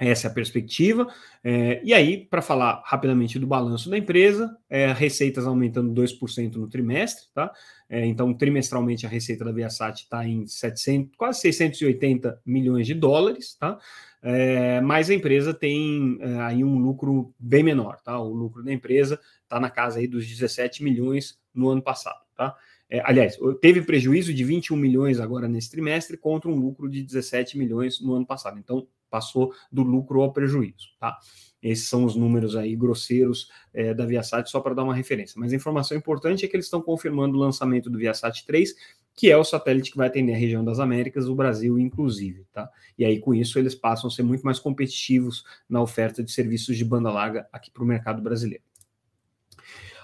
essa 0.00 0.26
é 0.26 0.30
a 0.30 0.34
perspectiva. 0.34 1.06
É, 1.44 1.80
e 1.84 1.92
aí, 1.92 2.24
para 2.24 2.40
falar 2.40 2.82
rapidamente 2.86 3.38
do 3.38 3.46
balanço 3.46 3.90
da 3.90 3.98
empresa, 3.98 4.56
é, 4.68 4.90
receitas 4.92 5.46
aumentando 5.46 5.92
2% 5.92 6.56
no 6.56 6.68
trimestre, 6.68 7.26
tá? 7.34 7.52
É, 7.88 8.06
então, 8.06 8.32
trimestralmente, 8.32 9.04
a 9.04 9.08
receita 9.08 9.44
da 9.44 9.52
Viasat 9.52 10.02
está 10.02 10.26
em 10.26 10.46
700, 10.46 11.14
quase 11.16 11.40
680 11.40 12.40
milhões 12.46 12.86
de 12.86 12.94
dólares, 12.94 13.54
tá? 13.56 13.78
É, 14.22 14.80
mas 14.80 15.10
a 15.10 15.14
empresa 15.14 15.52
tem 15.52 16.18
é, 16.20 16.40
aí 16.40 16.64
um 16.64 16.78
lucro 16.78 17.34
bem 17.38 17.62
menor, 17.62 18.00
tá? 18.02 18.18
O 18.18 18.32
lucro 18.32 18.62
da 18.62 18.72
empresa 18.72 19.20
está 19.42 19.60
na 19.60 19.68
casa 19.68 19.98
aí 19.98 20.06
dos 20.06 20.26
17 20.26 20.82
milhões 20.82 21.38
no 21.54 21.68
ano 21.68 21.82
passado, 21.82 22.20
tá? 22.34 22.56
É, 22.88 23.00
aliás, 23.04 23.38
teve 23.60 23.82
prejuízo 23.82 24.34
de 24.34 24.42
21 24.44 24.76
milhões 24.76 25.20
agora 25.20 25.46
nesse 25.46 25.70
trimestre 25.70 26.16
contra 26.16 26.50
um 26.50 26.56
lucro 26.56 26.88
de 26.88 27.02
17 27.02 27.56
milhões 27.56 28.00
no 28.00 28.14
ano 28.14 28.26
passado. 28.26 28.58
Então, 28.58 28.86
passou 29.10 29.52
do 29.70 29.82
lucro 29.82 30.22
ao 30.22 30.32
prejuízo, 30.32 30.88
tá? 30.98 31.18
Esses 31.62 31.88
são 31.88 32.04
os 32.04 32.16
números 32.16 32.56
aí 32.56 32.74
grosseiros 32.74 33.50
é, 33.74 33.92
da 33.92 34.06
Viasat, 34.06 34.48
só 34.50 34.60
para 34.60 34.74
dar 34.74 34.84
uma 34.84 34.94
referência. 34.94 35.38
Mas 35.38 35.52
a 35.52 35.56
informação 35.56 35.96
importante 35.96 36.44
é 36.44 36.48
que 36.48 36.56
eles 36.56 36.66
estão 36.66 36.80
confirmando 36.80 37.36
o 37.36 37.40
lançamento 37.40 37.90
do 37.90 37.98
Viasat 37.98 38.46
3, 38.46 38.74
que 39.14 39.30
é 39.30 39.36
o 39.36 39.44
satélite 39.44 39.90
que 39.90 39.96
vai 39.96 40.06
atender 40.06 40.32
a 40.32 40.36
região 40.38 40.64
das 40.64 40.80
Américas, 40.80 41.28
o 41.28 41.34
Brasil 41.34 41.78
inclusive, 41.78 42.46
tá? 42.52 42.70
E 42.96 43.04
aí 43.04 43.20
com 43.20 43.34
isso 43.34 43.58
eles 43.58 43.74
passam 43.74 44.08
a 44.08 44.10
ser 44.10 44.22
muito 44.22 44.42
mais 44.42 44.58
competitivos 44.58 45.44
na 45.68 45.82
oferta 45.82 46.24
de 46.24 46.32
serviços 46.32 46.76
de 46.76 46.84
banda 46.84 47.10
larga 47.10 47.46
aqui 47.52 47.70
para 47.70 47.82
o 47.82 47.86
mercado 47.86 48.22
brasileiro. 48.22 48.64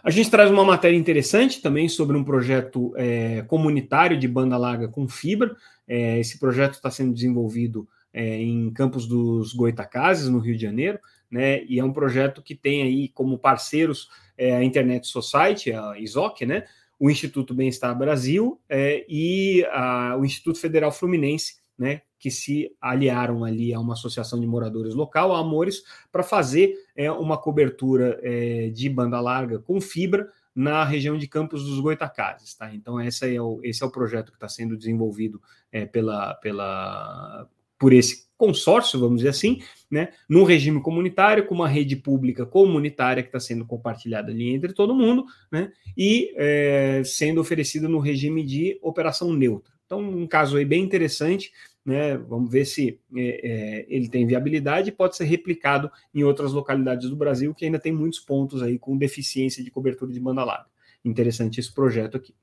A 0.05 0.11
gente 0.11 0.31
traz 0.31 0.51
uma 0.51 0.65
matéria 0.65 0.97
interessante 0.97 1.61
também 1.61 1.89
sobre 1.89 2.17
um 2.17 2.23
projeto 2.23 2.93
é, 2.97 3.43
comunitário 3.43 4.17
de 4.17 4.29
banda 4.29 4.57
larga 4.57 4.87
com 4.87 5.09
fibra. 5.09 5.57
É, 5.89 6.21
esse 6.21 6.39
projeto 6.39 6.75
está 6.75 6.91
sendo 6.91 7.13
desenvolvido 7.13 7.89
é, 8.17 8.41
em 8.41 8.73
Campos 8.73 9.07
dos 9.07 9.53
Goitacazes, 9.53 10.31
no 10.31 10.39
Rio 10.39 10.57
de 10.57 10.63
Janeiro, 10.63 10.99
né? 11.31 11.63
E 11.65 11.79
é 11.79 11.85
um 11.85 11.93
projeto 11.93 12.43
que 12.43 12.55
tem 12.55 12.83
aí 12.83 13.09
como 13.11 13.39
parceiros 13.39 14.09
é, 14.39 14.57
a 14.57 14.65
Internet 14.65 15.07
Society, 15.07 15.71
a 15.71 15.99
ISOC, 15.99 16.47
né? 16.47 16.65
O 16.99 17.11
Instituto 17.11 17.53
Bem-Estar 17.53 17.95
Brasil 17.95 18.59
é, 18.71 19.05
e 19.07 19.67
a, 19.71 20.17
o 20.19 20.25
Instituto 20.25 20.59
Federal 20.59 20.91
Fluminense, 20.91 21.57
né? 21.79 22.01
Que 22.19 22.31
se 22.31 22.75
aliaram 22.81 23.45
ali 23.45 23.75
a 23.75 23.79
uma 23.79 23.93
associação 23.93 24.41
de 24.41 24.47
moradores 24.47 24.95
local, 24.95 25.35
a 25.35 25.39
Amores, 25.39 25.83
para 26.11 26.23
fazer 26.23 26.75
é, 26.97 27.13
uma 27.13 27.37
cobertura 27.37 28.19
é, 28.23 28.71
de 28.71 28.89
banda 28.89 29.21
larga 29.21 29.59
com 29.59 29.79
fibra 29.79 30.27
na 30.55 30.83
região 30.85 31.19
de 31.19 31.29
Campos 31.29 31.67
dos 31.67 31.79
Goitacazes, 31.81 32.55
tá? 32.55 32.75
Então 32.75 32.99
esse 32.99 33.37
é 33.37 33.43
o, 33.43 33.61
esse 33.63 33.83
é 33.83 33.87
o 33.87 33.93
projeto 33.93 34.31
que 34.31 34.39
está 34.39 34.49
sendo 34.49 34.75
desenvolvido 34.75 35.39
é, 35.71 35.85
pela, 35.85 36.33
pela, 36.37 37.47
por 37.79 37.93
esse 37.93 38.27
consórcio, 38.37 39.01
vamos 39.01 39.19
dizer 39.19 39.31
assim, 39.31 39.61
né, 39.91 40.11
num 40.29 40.45
regime 40.45 40.81
comunitário, 40.81 41.47
com 41.47 41.55
uma 41.55 41.69
rede 41.69 41.97
pública 41.97 42.45
comunitária 42.45 43.23
que 43.23 43.29
está 43.29 43.41
sendo 43.41 43.65
compartilhada 43.65 44.31
ali 44.31 44.53
entre 44.53 44.73
todo 44.73 44.95
mundo, 44.95 45.25
né, 45.51 45.73
e 45.97 46.33
é, 46.37 47.03
sendo 47.05 47.41
oferecida 47.41 47.89
no 47.89 47.99
regime 47.99 48.45
de 48.45 48.79
operação 48.83 49.33
neutra. 49.33 49.73
Então, 49.87 50.01
um 50.01 50.27
caso 50.27 50.57
aí 50.57 50.65
bem 50.65 50.83
interessante, 50.83 51.53
né, 51.85 52.17
vamos 52.19 52.51
ver 52.51 52.65
se 52.65 53.01
é, 53.17 53.23
é, 53.23 53.87
ele 53.89 54.09
tem 54.09 54.27
viabilidade 54.27 54.89
e 54.89 54.93
pode 54.93 55.17
ser 55.17 55.25
replicado 55.25 55.91
em 56.13 56.25
outras 56.25 56.53
localidades 56.53 57.09
do 57.09 57.17
Brasil, 57.17 57.55
que 57.55 57.65
ainda 57.65 57.79
tem 57.79 57.93
muitos 57.93 58.19
pontos 58.19 58.63
aí 58.63 58.79
com 58.79 58.99
deficiência 58.99 59.63
de 59.63 59.71
cobertura 59.71 60.13
de 60.13 60.21
banda 60.21 60.45
larga. 60.45 60.67
Interessante 61.05 61.61
esse 61.61 61.73
projeto 61.73 62.17
aqui. 62.17 62.35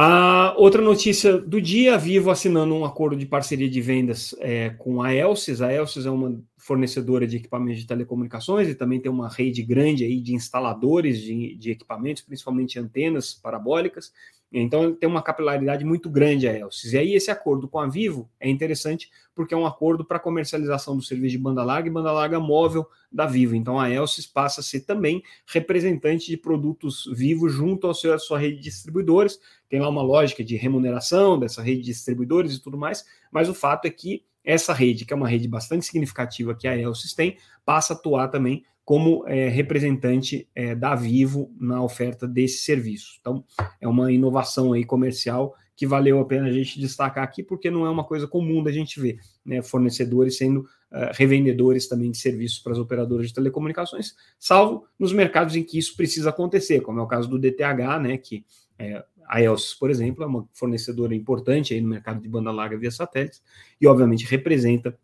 A 0.00 0.54
outra 0.56 0.80
notícia 0.80 1.36
do 1.36 1.60
dia, 1.60 1.96
a 1.96 1.98
Vivo 1.98 2.30
assinando 2.30 2.72
um 2.72 2.84
acordo 2.84 3.16
de 3.16 3.26
parceria 3.26 3.68
de 3.68 3.80
vendas 3.80 4.32
é, 4.38 4.70
com 4.70 5.02
a 5.02 5.12
Elsys. 5.12 5.60
A 5.60 5.72
Elsys 5.72 6.06
é 6.06 6.10
uma 6.10 6.40
fornecedora 6.56 7.26
de 7.26 7.38
equipamentos 7.38 7.80
de 7.80 7.86
telecomunicações 7.88 8.68
e 8.68 8.76
também 8.76 9.00
tem 9.00 9.10
uma 9.10 9.28
rede 9.28 9.60
grande 9.60 10.04
aí 10.04 10.20
de 10.20 10.34
instaladores 10.34 11.20
de, 11.20 11.56
de 11.56 11.72
equipamentos, 11.72 12.22
principalmente 12.22 12.78
antenas 12.78 13.34
parabólicas. 13.34 14.12
Então 14.52 14.94
tem 14.94 15.08
uma 15.08 15.22
capilaridade 15.22 15.84
muito 15.84 16.08
grande 16.08 16.48
a 16.48 16.58
Elsys. 16.58 16.92
E 16.92 16.98
aí 16.98 17.14
esse 17.14 17.30
acordo 17.30 17.68
com 17.68 17.78
a 17.78 17.86
Vivo 17.86 18.30
é 18.40 18.48
interessante 18.48 19.10
porque 19.34 19.52
é 19.52 19.56
um 19.56 19.66
acordo 19.66 20.04
para 20.04 20.18
comercialização 20.18 20.96
do 20.96 21.02
serviço 21.02 21.32
de 21.32 21.38
banda 21.38 21.62
larga 21.62 21.88
e 21.88 21.92
banda 21.92 22.10
larga 22.10 22.40
móvel 22.40 22.88
da 23.12 23.26
Vivo. 23.26 23.54
Então 23.54 23.78
a 23.78 23.90
Elsys 23.90 24.26
passa 24.26 24.60
a 24.60 24.64
ser 24.64 24.80
também 24.80 25.22
representante 25.46 26.26
de 26.26 26.36
produtos 26.36 27.04
Vivo 27.14 27.48
junto 27.48 27.88
à 27.88 28.18
sua 28.18 28.38
rede 28.38 28.56
de 28.56 28.62
distribuidores. 28.62 29.38
Tem 29.68 29.80
lá 29.80 29.88
uma 29.88 30.02
lógica 30.02 30.42
de 30.42 30.56
remuneração 30.56 31.38
dessa 31.38 31.62
rede 31.62 31.82
de 31.82 31.88
distribuidores 31.88 32.54
e 32.54 32.62
tudo 32.62 32.78
mais, 32.78 33.04
mas 33.30 33.48
o 33.48 33.54
fato 33.54 33.84
é 33.84 33.90
que 33.90 34.24
essa 34.42 34.72
rede, 34.72 35.04
que 35.04 35.12
é 35.12 35.16
uma 35.16 35.28
rede 35.28 35.46
bastante 35.46 35.84
significativa 35.84 36.54
que 36.54 36.66
a 36.66 36.74
Elsys 36.74 37.12
tem, 37.12 37.36
passa 37.66 37.92
a 37.92 37.96
atuar 37.96 38.28
também 38.28 38.64
como 38.88 39.22
é, 39.28 39.50
representante 39.50 40.48
é, 40.54 40.74
da 40.74 40.94
Vivo 40.94 41.54
na 41.60 41.82
oferta 41.82 42.26
desse 42.26 42.62
serviço. 42.62 43.18
Então, 43.20 43.44
é 43.82 43.86
uma 43.86 44.10
inovação 44.10 44.72
aí 44.72 44.82
comercial 44.82 45.54
que 45.76 45.86
valeu 45.86 46.18
a 46.18 46.24
pena 46.24 46.46
a 46.46 46.50
gente 46.50 46.80
destacar 46.80 47.22
aqui, 47.22 47.42
porque 47.42 47.70
não 47.70 47.84
é 47.84 47.90
uma 47.90 48.02
coisa 48.02 48.26
comum 48.26 48.62
da 48.62 48.72
gente 48.72 48.98
ver, 48.98 49.18
né? 49.44 49.60
Fornecedores 49.60 50.38
sendo 50.38 50.60
uh, 50.60 51.12
revendedores 51.12 51.86
também 51.86 52.10
de 52.10 52.16
serviços 52.16 52.60
para 52.60 52.72
as 52.72 52.78
operadoras 52.78 53.28
de 53.28 53.34
telecomunicações, 53.34 54.14
salvo 54.38 54.86
nos 54.98 55.12
mercados 55.12 55.54
em 55.54 55.62
que 55.62 55.78
isso 55.78 55.94
precisa 55.94 56.30
acontecer, 56.30 56.80
como 56.80 56.98
é 56.98 57.02
o 57.02 57.06
caso 57.06 57.28
do 57.28 57.38
DTH, 57.38 58.00
né? 58.00 58.16
Que 58.16 58.42
é, 58.78 59.04
a 59.26 59.42
Elsys, 59.42 59.74
por 59.74 59.90
exemplo, 59.90 60.24
é 60.24 60.26
uma 60.26 60.48
fornecedora 60.54 61.14
importante 61.14 61.74
aí 61.74 61.80
no 61.82 61.90
mercado 61.90 62.22
de 62.22 62.28
banda 62.30 62.50
larga 62.50 62.78
via 62.78 62.90
satélites 62.90 63.42
e, 63.78 63.86
obviamente, 63.86 64.24
representa 64.24 64.98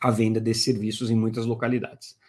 a 0.00 0.10
venda 0.10 0.40
desses 0.40 0.64
serviços 0.64 1.08
em 1.08 1.14
muitas 1.14 1.46
localidades. 1.46 2.20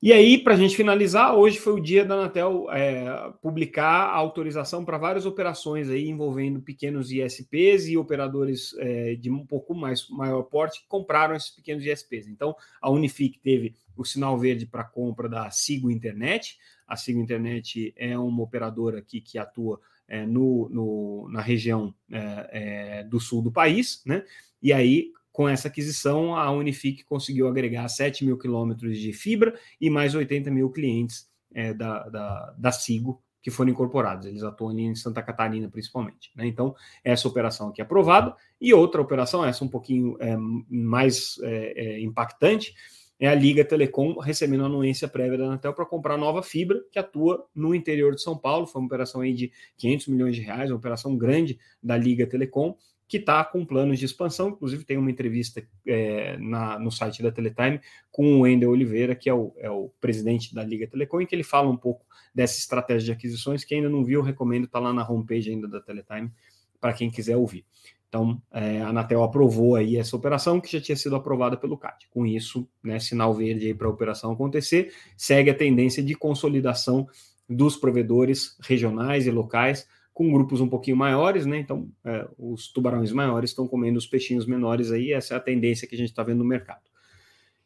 E 0.00 0.12
aí, 0.12 0.38
para 0.38 0.54
a 0.54 0.56
gente 0.56 0.76
finalizar, 0.76 1.34
hoje 1.34 1.58
foi 1.58 1.72
o 1.72 1.82
dia 1.82 2.04
da 2.04 2.14
Anatel 2.14 2.70
é, 2.70 3.32
publicar 3.42 4.10
a 4.10 4.14
autorização 4.14 4.84
para 4.84 4.96
várias 4.96 5.26
operações 5.26 5.90
aí 5.90 6.08
envolvendo 6.08 6.62
pequenos 6.62 7.10
ISPs 7.10 7.88
e 7.88 7.96
operadores 7.96 8.76
é, 8.78 9.16
de 9.16 9.28
um 9.28 9.44
pouco 9.44 9.74
mais 9.74 10.08
maior 10.08 10.44
porte 10.44 10.82
que 10.82 10.86
compraram 10.86 11.34
esses 11.34 11.50
pequenos 11.50 11.84
ISPs. 11.84 12.28
Então, 12.28 12.54
a 12.80 12.88
Unifique 12.88 13.40
teve 13.40 13.74
o 13.96 14.04
sinal 14.04 14.38
verde 14.38 14.66
para 14.66 14.84
compra 14.84 15.28
da 15.28 15.50
Sigo 15.50 15.90
Internet. 15.90 16.56
A 16.86 16.94
Sigo 16.94 17.18
Internet 17.18 17.92
é 17.96 18.16
uma 18.16 18.44
operadora 18.44 19.00
aqui 19.00 19.20
que 19.20 19.36
atua 19.36 19.80
é, 20.06 20.24
no, 20.24 20.68
no, 20.70 21.28
na 21.28 21.40
região 21.40 21.92
é, 22.08 23.00
é, 23.00 23.02
do 23.02 23.18
sul 23.18 23.42
do 23.42 23.50
país, 23.50 24.00
né? 24.06 24.24
E 24.62 24.72
aí 24.72 25.10
com 25.38 25.48
essa 25.48 25.68
aquisição, 25.68 26.34
a 26.34 26.50
Unifique 26.50 27.04
conseguiu 27.04 27.46
agregar 27.46 27.86
7 27.86 28.24
mil 28.24 28.36
quilômetros 28.36 28.98
de 28.98 29.12
fibra 29.12 29.56
e 29.80 29.88
mais 29.88 30.12
80 30.12 30.50
mil 30.50 30.68
clientes 30.68 31.28
é, 31.54 31.72
da, 31.72 32.08
da, 32.08 32.54
da 32.58 32.72
Sigo 32.72 33.22
que 33.40 33.48
foram 33.48 33.70
incorporados. 33.70 34.26
Eles 34.26 34.42
atuam 34.42 34.76
em 34.76 34.96
Santa 34.96 35.22
Catarina, 35.22 35.68
principalmente. 35.68 36.32
Né? 36.34 36.44
Então, 36.48 36.74
essa 37.04 37.28
operação 37.28 37.68
aqui 37.68 37.80
é 37.80 37.84
aprovada. 37.84 38.34
E 38.60 38.74
outra 38.74 39.00
operação, 39.00 39.44
essa 39.44 39.64
um 39.64 39.68
pouquinho 39.68 40.16
é, 40.18 40.36
mais 40.68 41.38
é, 41.44 41.72
é, 41.76 42.00
impactante, 42.00 42.74
é 43.20 43.28
a 43.28 43.34
Liga 43.34 43.64
Telecom 43.64 44.18
recebendo 44.18 44.64
anuência 44.64 45.06
prévia 45.06 45.38
da 45.38 45.44
Anatel 45.44 45.72
para 45.72 45.86
comprar 45.86 46.16
nova 46.16 46.42
fibra 46.42 46.80
que 46.90 46.98
atua 46.98 47.46
no 47.54 47.76
interior 47.76 48.12
de 48.12 48.22
São 48.22 48.36
Paulo. 48.36 48.66
Foi 48.66 48.82
uma 48.82 48.86
operação 48.86 49.20
aí 49.20 49.32
de 49.32 49.52
500 49.76 50.08
milhões 50.08 50.34
de 50.34 50.42
reais, 50.42 50.68
uma 50.68 50.78
operação 50.78 51.16
grande 51.16 51.60
da 51.80 51.96
Liga 51.96 52.26
Telecom 52.26 52.76
que 53.08 53.16
está 53.16 53.42
com 53.42 53.64
planos 53.64 53.98
de 53.98 54.04
expansão. 54.04 54.50
Inclusive, 54.50 54.84
tem 54.84 54.98
uma 54.98 55.10
entrevista 55.10 55.66
é, 55.86 56.36
na, 56.36 56.78
no 56.78 56.92
site 56.92 57.22
da 57.22 57.32
Teletime 57.32 57.80
com 58.12 58.34
o 58.34 58.40
Wendel 58.40 58.70
Oliveira, 58.70 59.14
que 59.14 59.30
é 59.30 59.34
o, 59.34 59.54
é 59.56 59.70
o, 59.70 59.90
presidente 59.98 60.54
da 60.54 60.62
Liga 60.62 60.86
Telecom, 60.86 61.22
em 61.22 61.26
que 61.26 61.34
ele 61.34 61.42
fala 61.42 61.70
um 61.70 61.76
pouco 61.76 62.04
dessa 62.34 62.58
estratégia 62.58 63.06
de 63.06 63.12
aquisições. 63.12 63.64
Quem 63.64 63.78
ainda 63.78 63.88
não 63.88 64.04
viu, 64.04 64.20
recomendo, 64.20 64.66
está 64.66 64.78
lá 64.78 64.92
na 64.92 65.08
homepage 65.08 65.50
ainda 65.50 65.66
da 65.66 65.80
Teletime, 65.80 66.30
para 66.78 66.92
quem 66.92 67.10
quiser 67.10 67.36
ouvir. 67.36 67.64
Então, 68.10 68.40
é, 68.52 68.80
a 68.80 68.88
Anatel 68.88 69.22
aprovou 69.22 69.74
aí 69.74 69.96
essa 69.96 70.14
operação, 70.14 70.60
que 70.60 70.70
já 70.70 70.80
tinha 70.80 70.96
sido 70.96 71.16
aprovada 71.16 71.56
pelo 71.56 71.78
CAD. 71.78 72.08
Com 72.10 72.26
isso, 72.26 72.68
né, 72.82 72.98
sinal 72.98 73.34
verde 73.34 73.66
aí 73.66 73.74
para 73.74 73.86
a 73.86 73.90
operação 73.90 74.32
acontecer, 74.32 74.92
segue 75.16 75.50
a 75.50 75.54
tendência 75.54 76.02
de 76.02 76.14
consolidação 76.14 77.06
dos 77.48 77.76
provedores 77.76 78.56
regionais 78.60 79.26
e 79.26 79.30
locais, 79.30 79.86
com 80.18 80.32
grupos 80.32 80.60
um 80.60 80.68
pouquinho 80.68 80.96
maiores, 80.96 81.46
né? 81.46 81.60
Então, 81.60 81.88
é, 82.04 82.26
os 82.36 82.66
tubarões 82.66 83.12
maiores 83.12 83.50
estão 83.50 83.68
comendo 83.68 83.98
os 83.98 84.06
peixinhos 84.06 84.46
menores 84.46 84.90
aí, 84.90 85.12
essa 85.12 85.34
é 85.34 85.36
a 85.36 85.40
tendência 85.40 85.86
que 85.86 85.94
a 85.94 85.98
gente 85.98 86.08
está 86.08 86.24
vendo 86.24 86.38
no 86.38 86.44
mercado. 86.44 86.80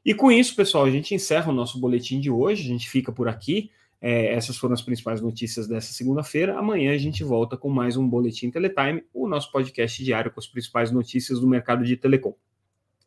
E 0.05 0.13
com 0.13 0.31
isso, 0.31 0.55
pessoal, 0.55 0.85
a 0.85 0.91
gente 0.91 1.15
encerra 1.15 1.51
o 1.51 1.55
nosso 1.55 1.81
boletim 1.81 2.21
de 2.21 2.31
hoje, 2.31 2.63
a 2.63 2.67
gente 2.67 2.91
fica 2.91 3.11
por 3.11 3.27
aqui. 3.27 3.71
É, 4.03 4.35
essas 4.35 4.59
foram 4.59 4.75
as 4.75 4.83
principais 4.83 5.23
notícias 5.23 5.67
dessa 5.67 5.95
segunda-feira. 5.95 6.59
Amanhã 6.59 6.93
a 6.93 6.99
gente 6.99 7.25
volta 7.25 7.57
com 7.57 7.71
mais 7.71 7.97
um 7.97 8.07
Boletim 8.07 8.51
Teletime, 8.51 9.03
o 9.15 9.27
nosso 9.27 9.51
podcast 9.51 10.05
diário 10.05 10.31
com 10.31 10.39
as 10.39 10.47
principais 10.47 10.91
notícias 10.91 11.41
do 11.41 11.49
mercado 11.49 11.83
de 11.85 11.97
telecom. 11.97 12.35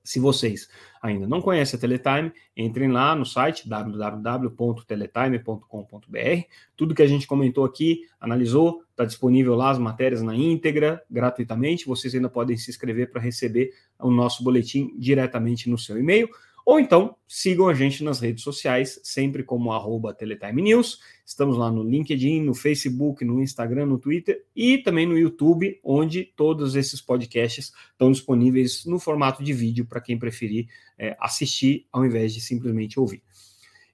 Se 0.05 0.19
vocês 0.19 0.69
ainda 1.01 1.27
não 1.27 1.41
conhecem 1.41 1.77
a 1.77 1.81
Teletime, 1.81 2.31
entrem 2.55 2.91
lá 2.91 3.15
no 3.15 3.25
site 3.25 3.67
www.teletime.com.br. 3.67 6.43
Tudo 6.77 6.93
que 6.93 7.01
a 7.01 7.07
gente 7.07 7.25
comentou 7.25 7.65
aqui, 7.65 8.01
analisou, 8.21 8.83
está 8.91 9.03
disponível 9.03 9.55
lá 9.55 9.71
as 9.71 9.79
matérias 9.79 10.21
na 10.21 10.35
íntegra, 10.35 11.01
gratuitamente. 11.09 11.87
Vocês 11.87 12.13
ainda 12.13 12.29
podem 12.29 12.55
se 12.55 12.69
inscrever 12.69 13.09
para 13.09 13.19
receber 13.19 13.71
o 13.99 14.11
nosso 14.11 14.43
boletim 14.43 14.93
diretamente 14.97 15.67
no 15.69 15.77
seu 15.77 15.97
e-mail. 15.97 16.29
Ou 16.65 16.79
então 16.79 17.15
sigam 17.27 17.67
a 17.67 17.73
gente 17.75 18.03
nas 18.03 18.19
redes 18.19 18.43
sociais, 18.43 18.99
sempre 19.03 19.43
como 19.43 19.71
arroba 19.71 20.15
Teletime 20.15 20.63
News. 20.63 20.99
Estamos 21.23 21.57
lá 21.57 21.71
no 21.71 21.83
LinkedIn, 21.83 22.41
no 22.41 22.55
Facebook, 22.55 23.23
no 23.23 23.39
Instagram, 23.39 23.85
no 23.85 23.99
Twitter 23.99 24.43
e 24.55 24.79
também 24.79 25.05
no 25.05 25.15
YouTube, 25.15 25.79
onde 25.83 26.23
todos 26.23 26.75
esses 26.75 26.99
podcasts 26.99 27.71
estão 27.91 28.11
disponíveis 28.11 28.83
no 28.85 28.97
formato 28.97 29.43
de 29.43 29.53
vídeo 29.53 29.85
para 29.85 30.01
quem 30.01 30.17
preferir 30.17 30.67
é, 30.97 31.15
assistir 31.19 31.85
ao 31.91 32.03
invés 32.03 32.33
de 32.33 32.41
simplesmente 32.41 32.99
ouvir. 32.99 33.21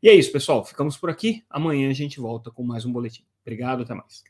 E 0.01 0.07
é 0.07 0.15
isso, 0.15 0.31
pessoal. 0.31 0.63
Ficamos 0.63 0.95
por 0.95 1.09
aqui. 1.09 1.43
Amanhã 1.49 1.89
a 1.89 1.93
gente 1.93 2.19
volta 2.19 2.49
com 2.49 2.63
mais 2.63 2.85
um 2.85 2.91
boletim. 2.91 3.23
Obrigado, 3.43 3.83
até 3.83 3.93
mais. 3.93 4.23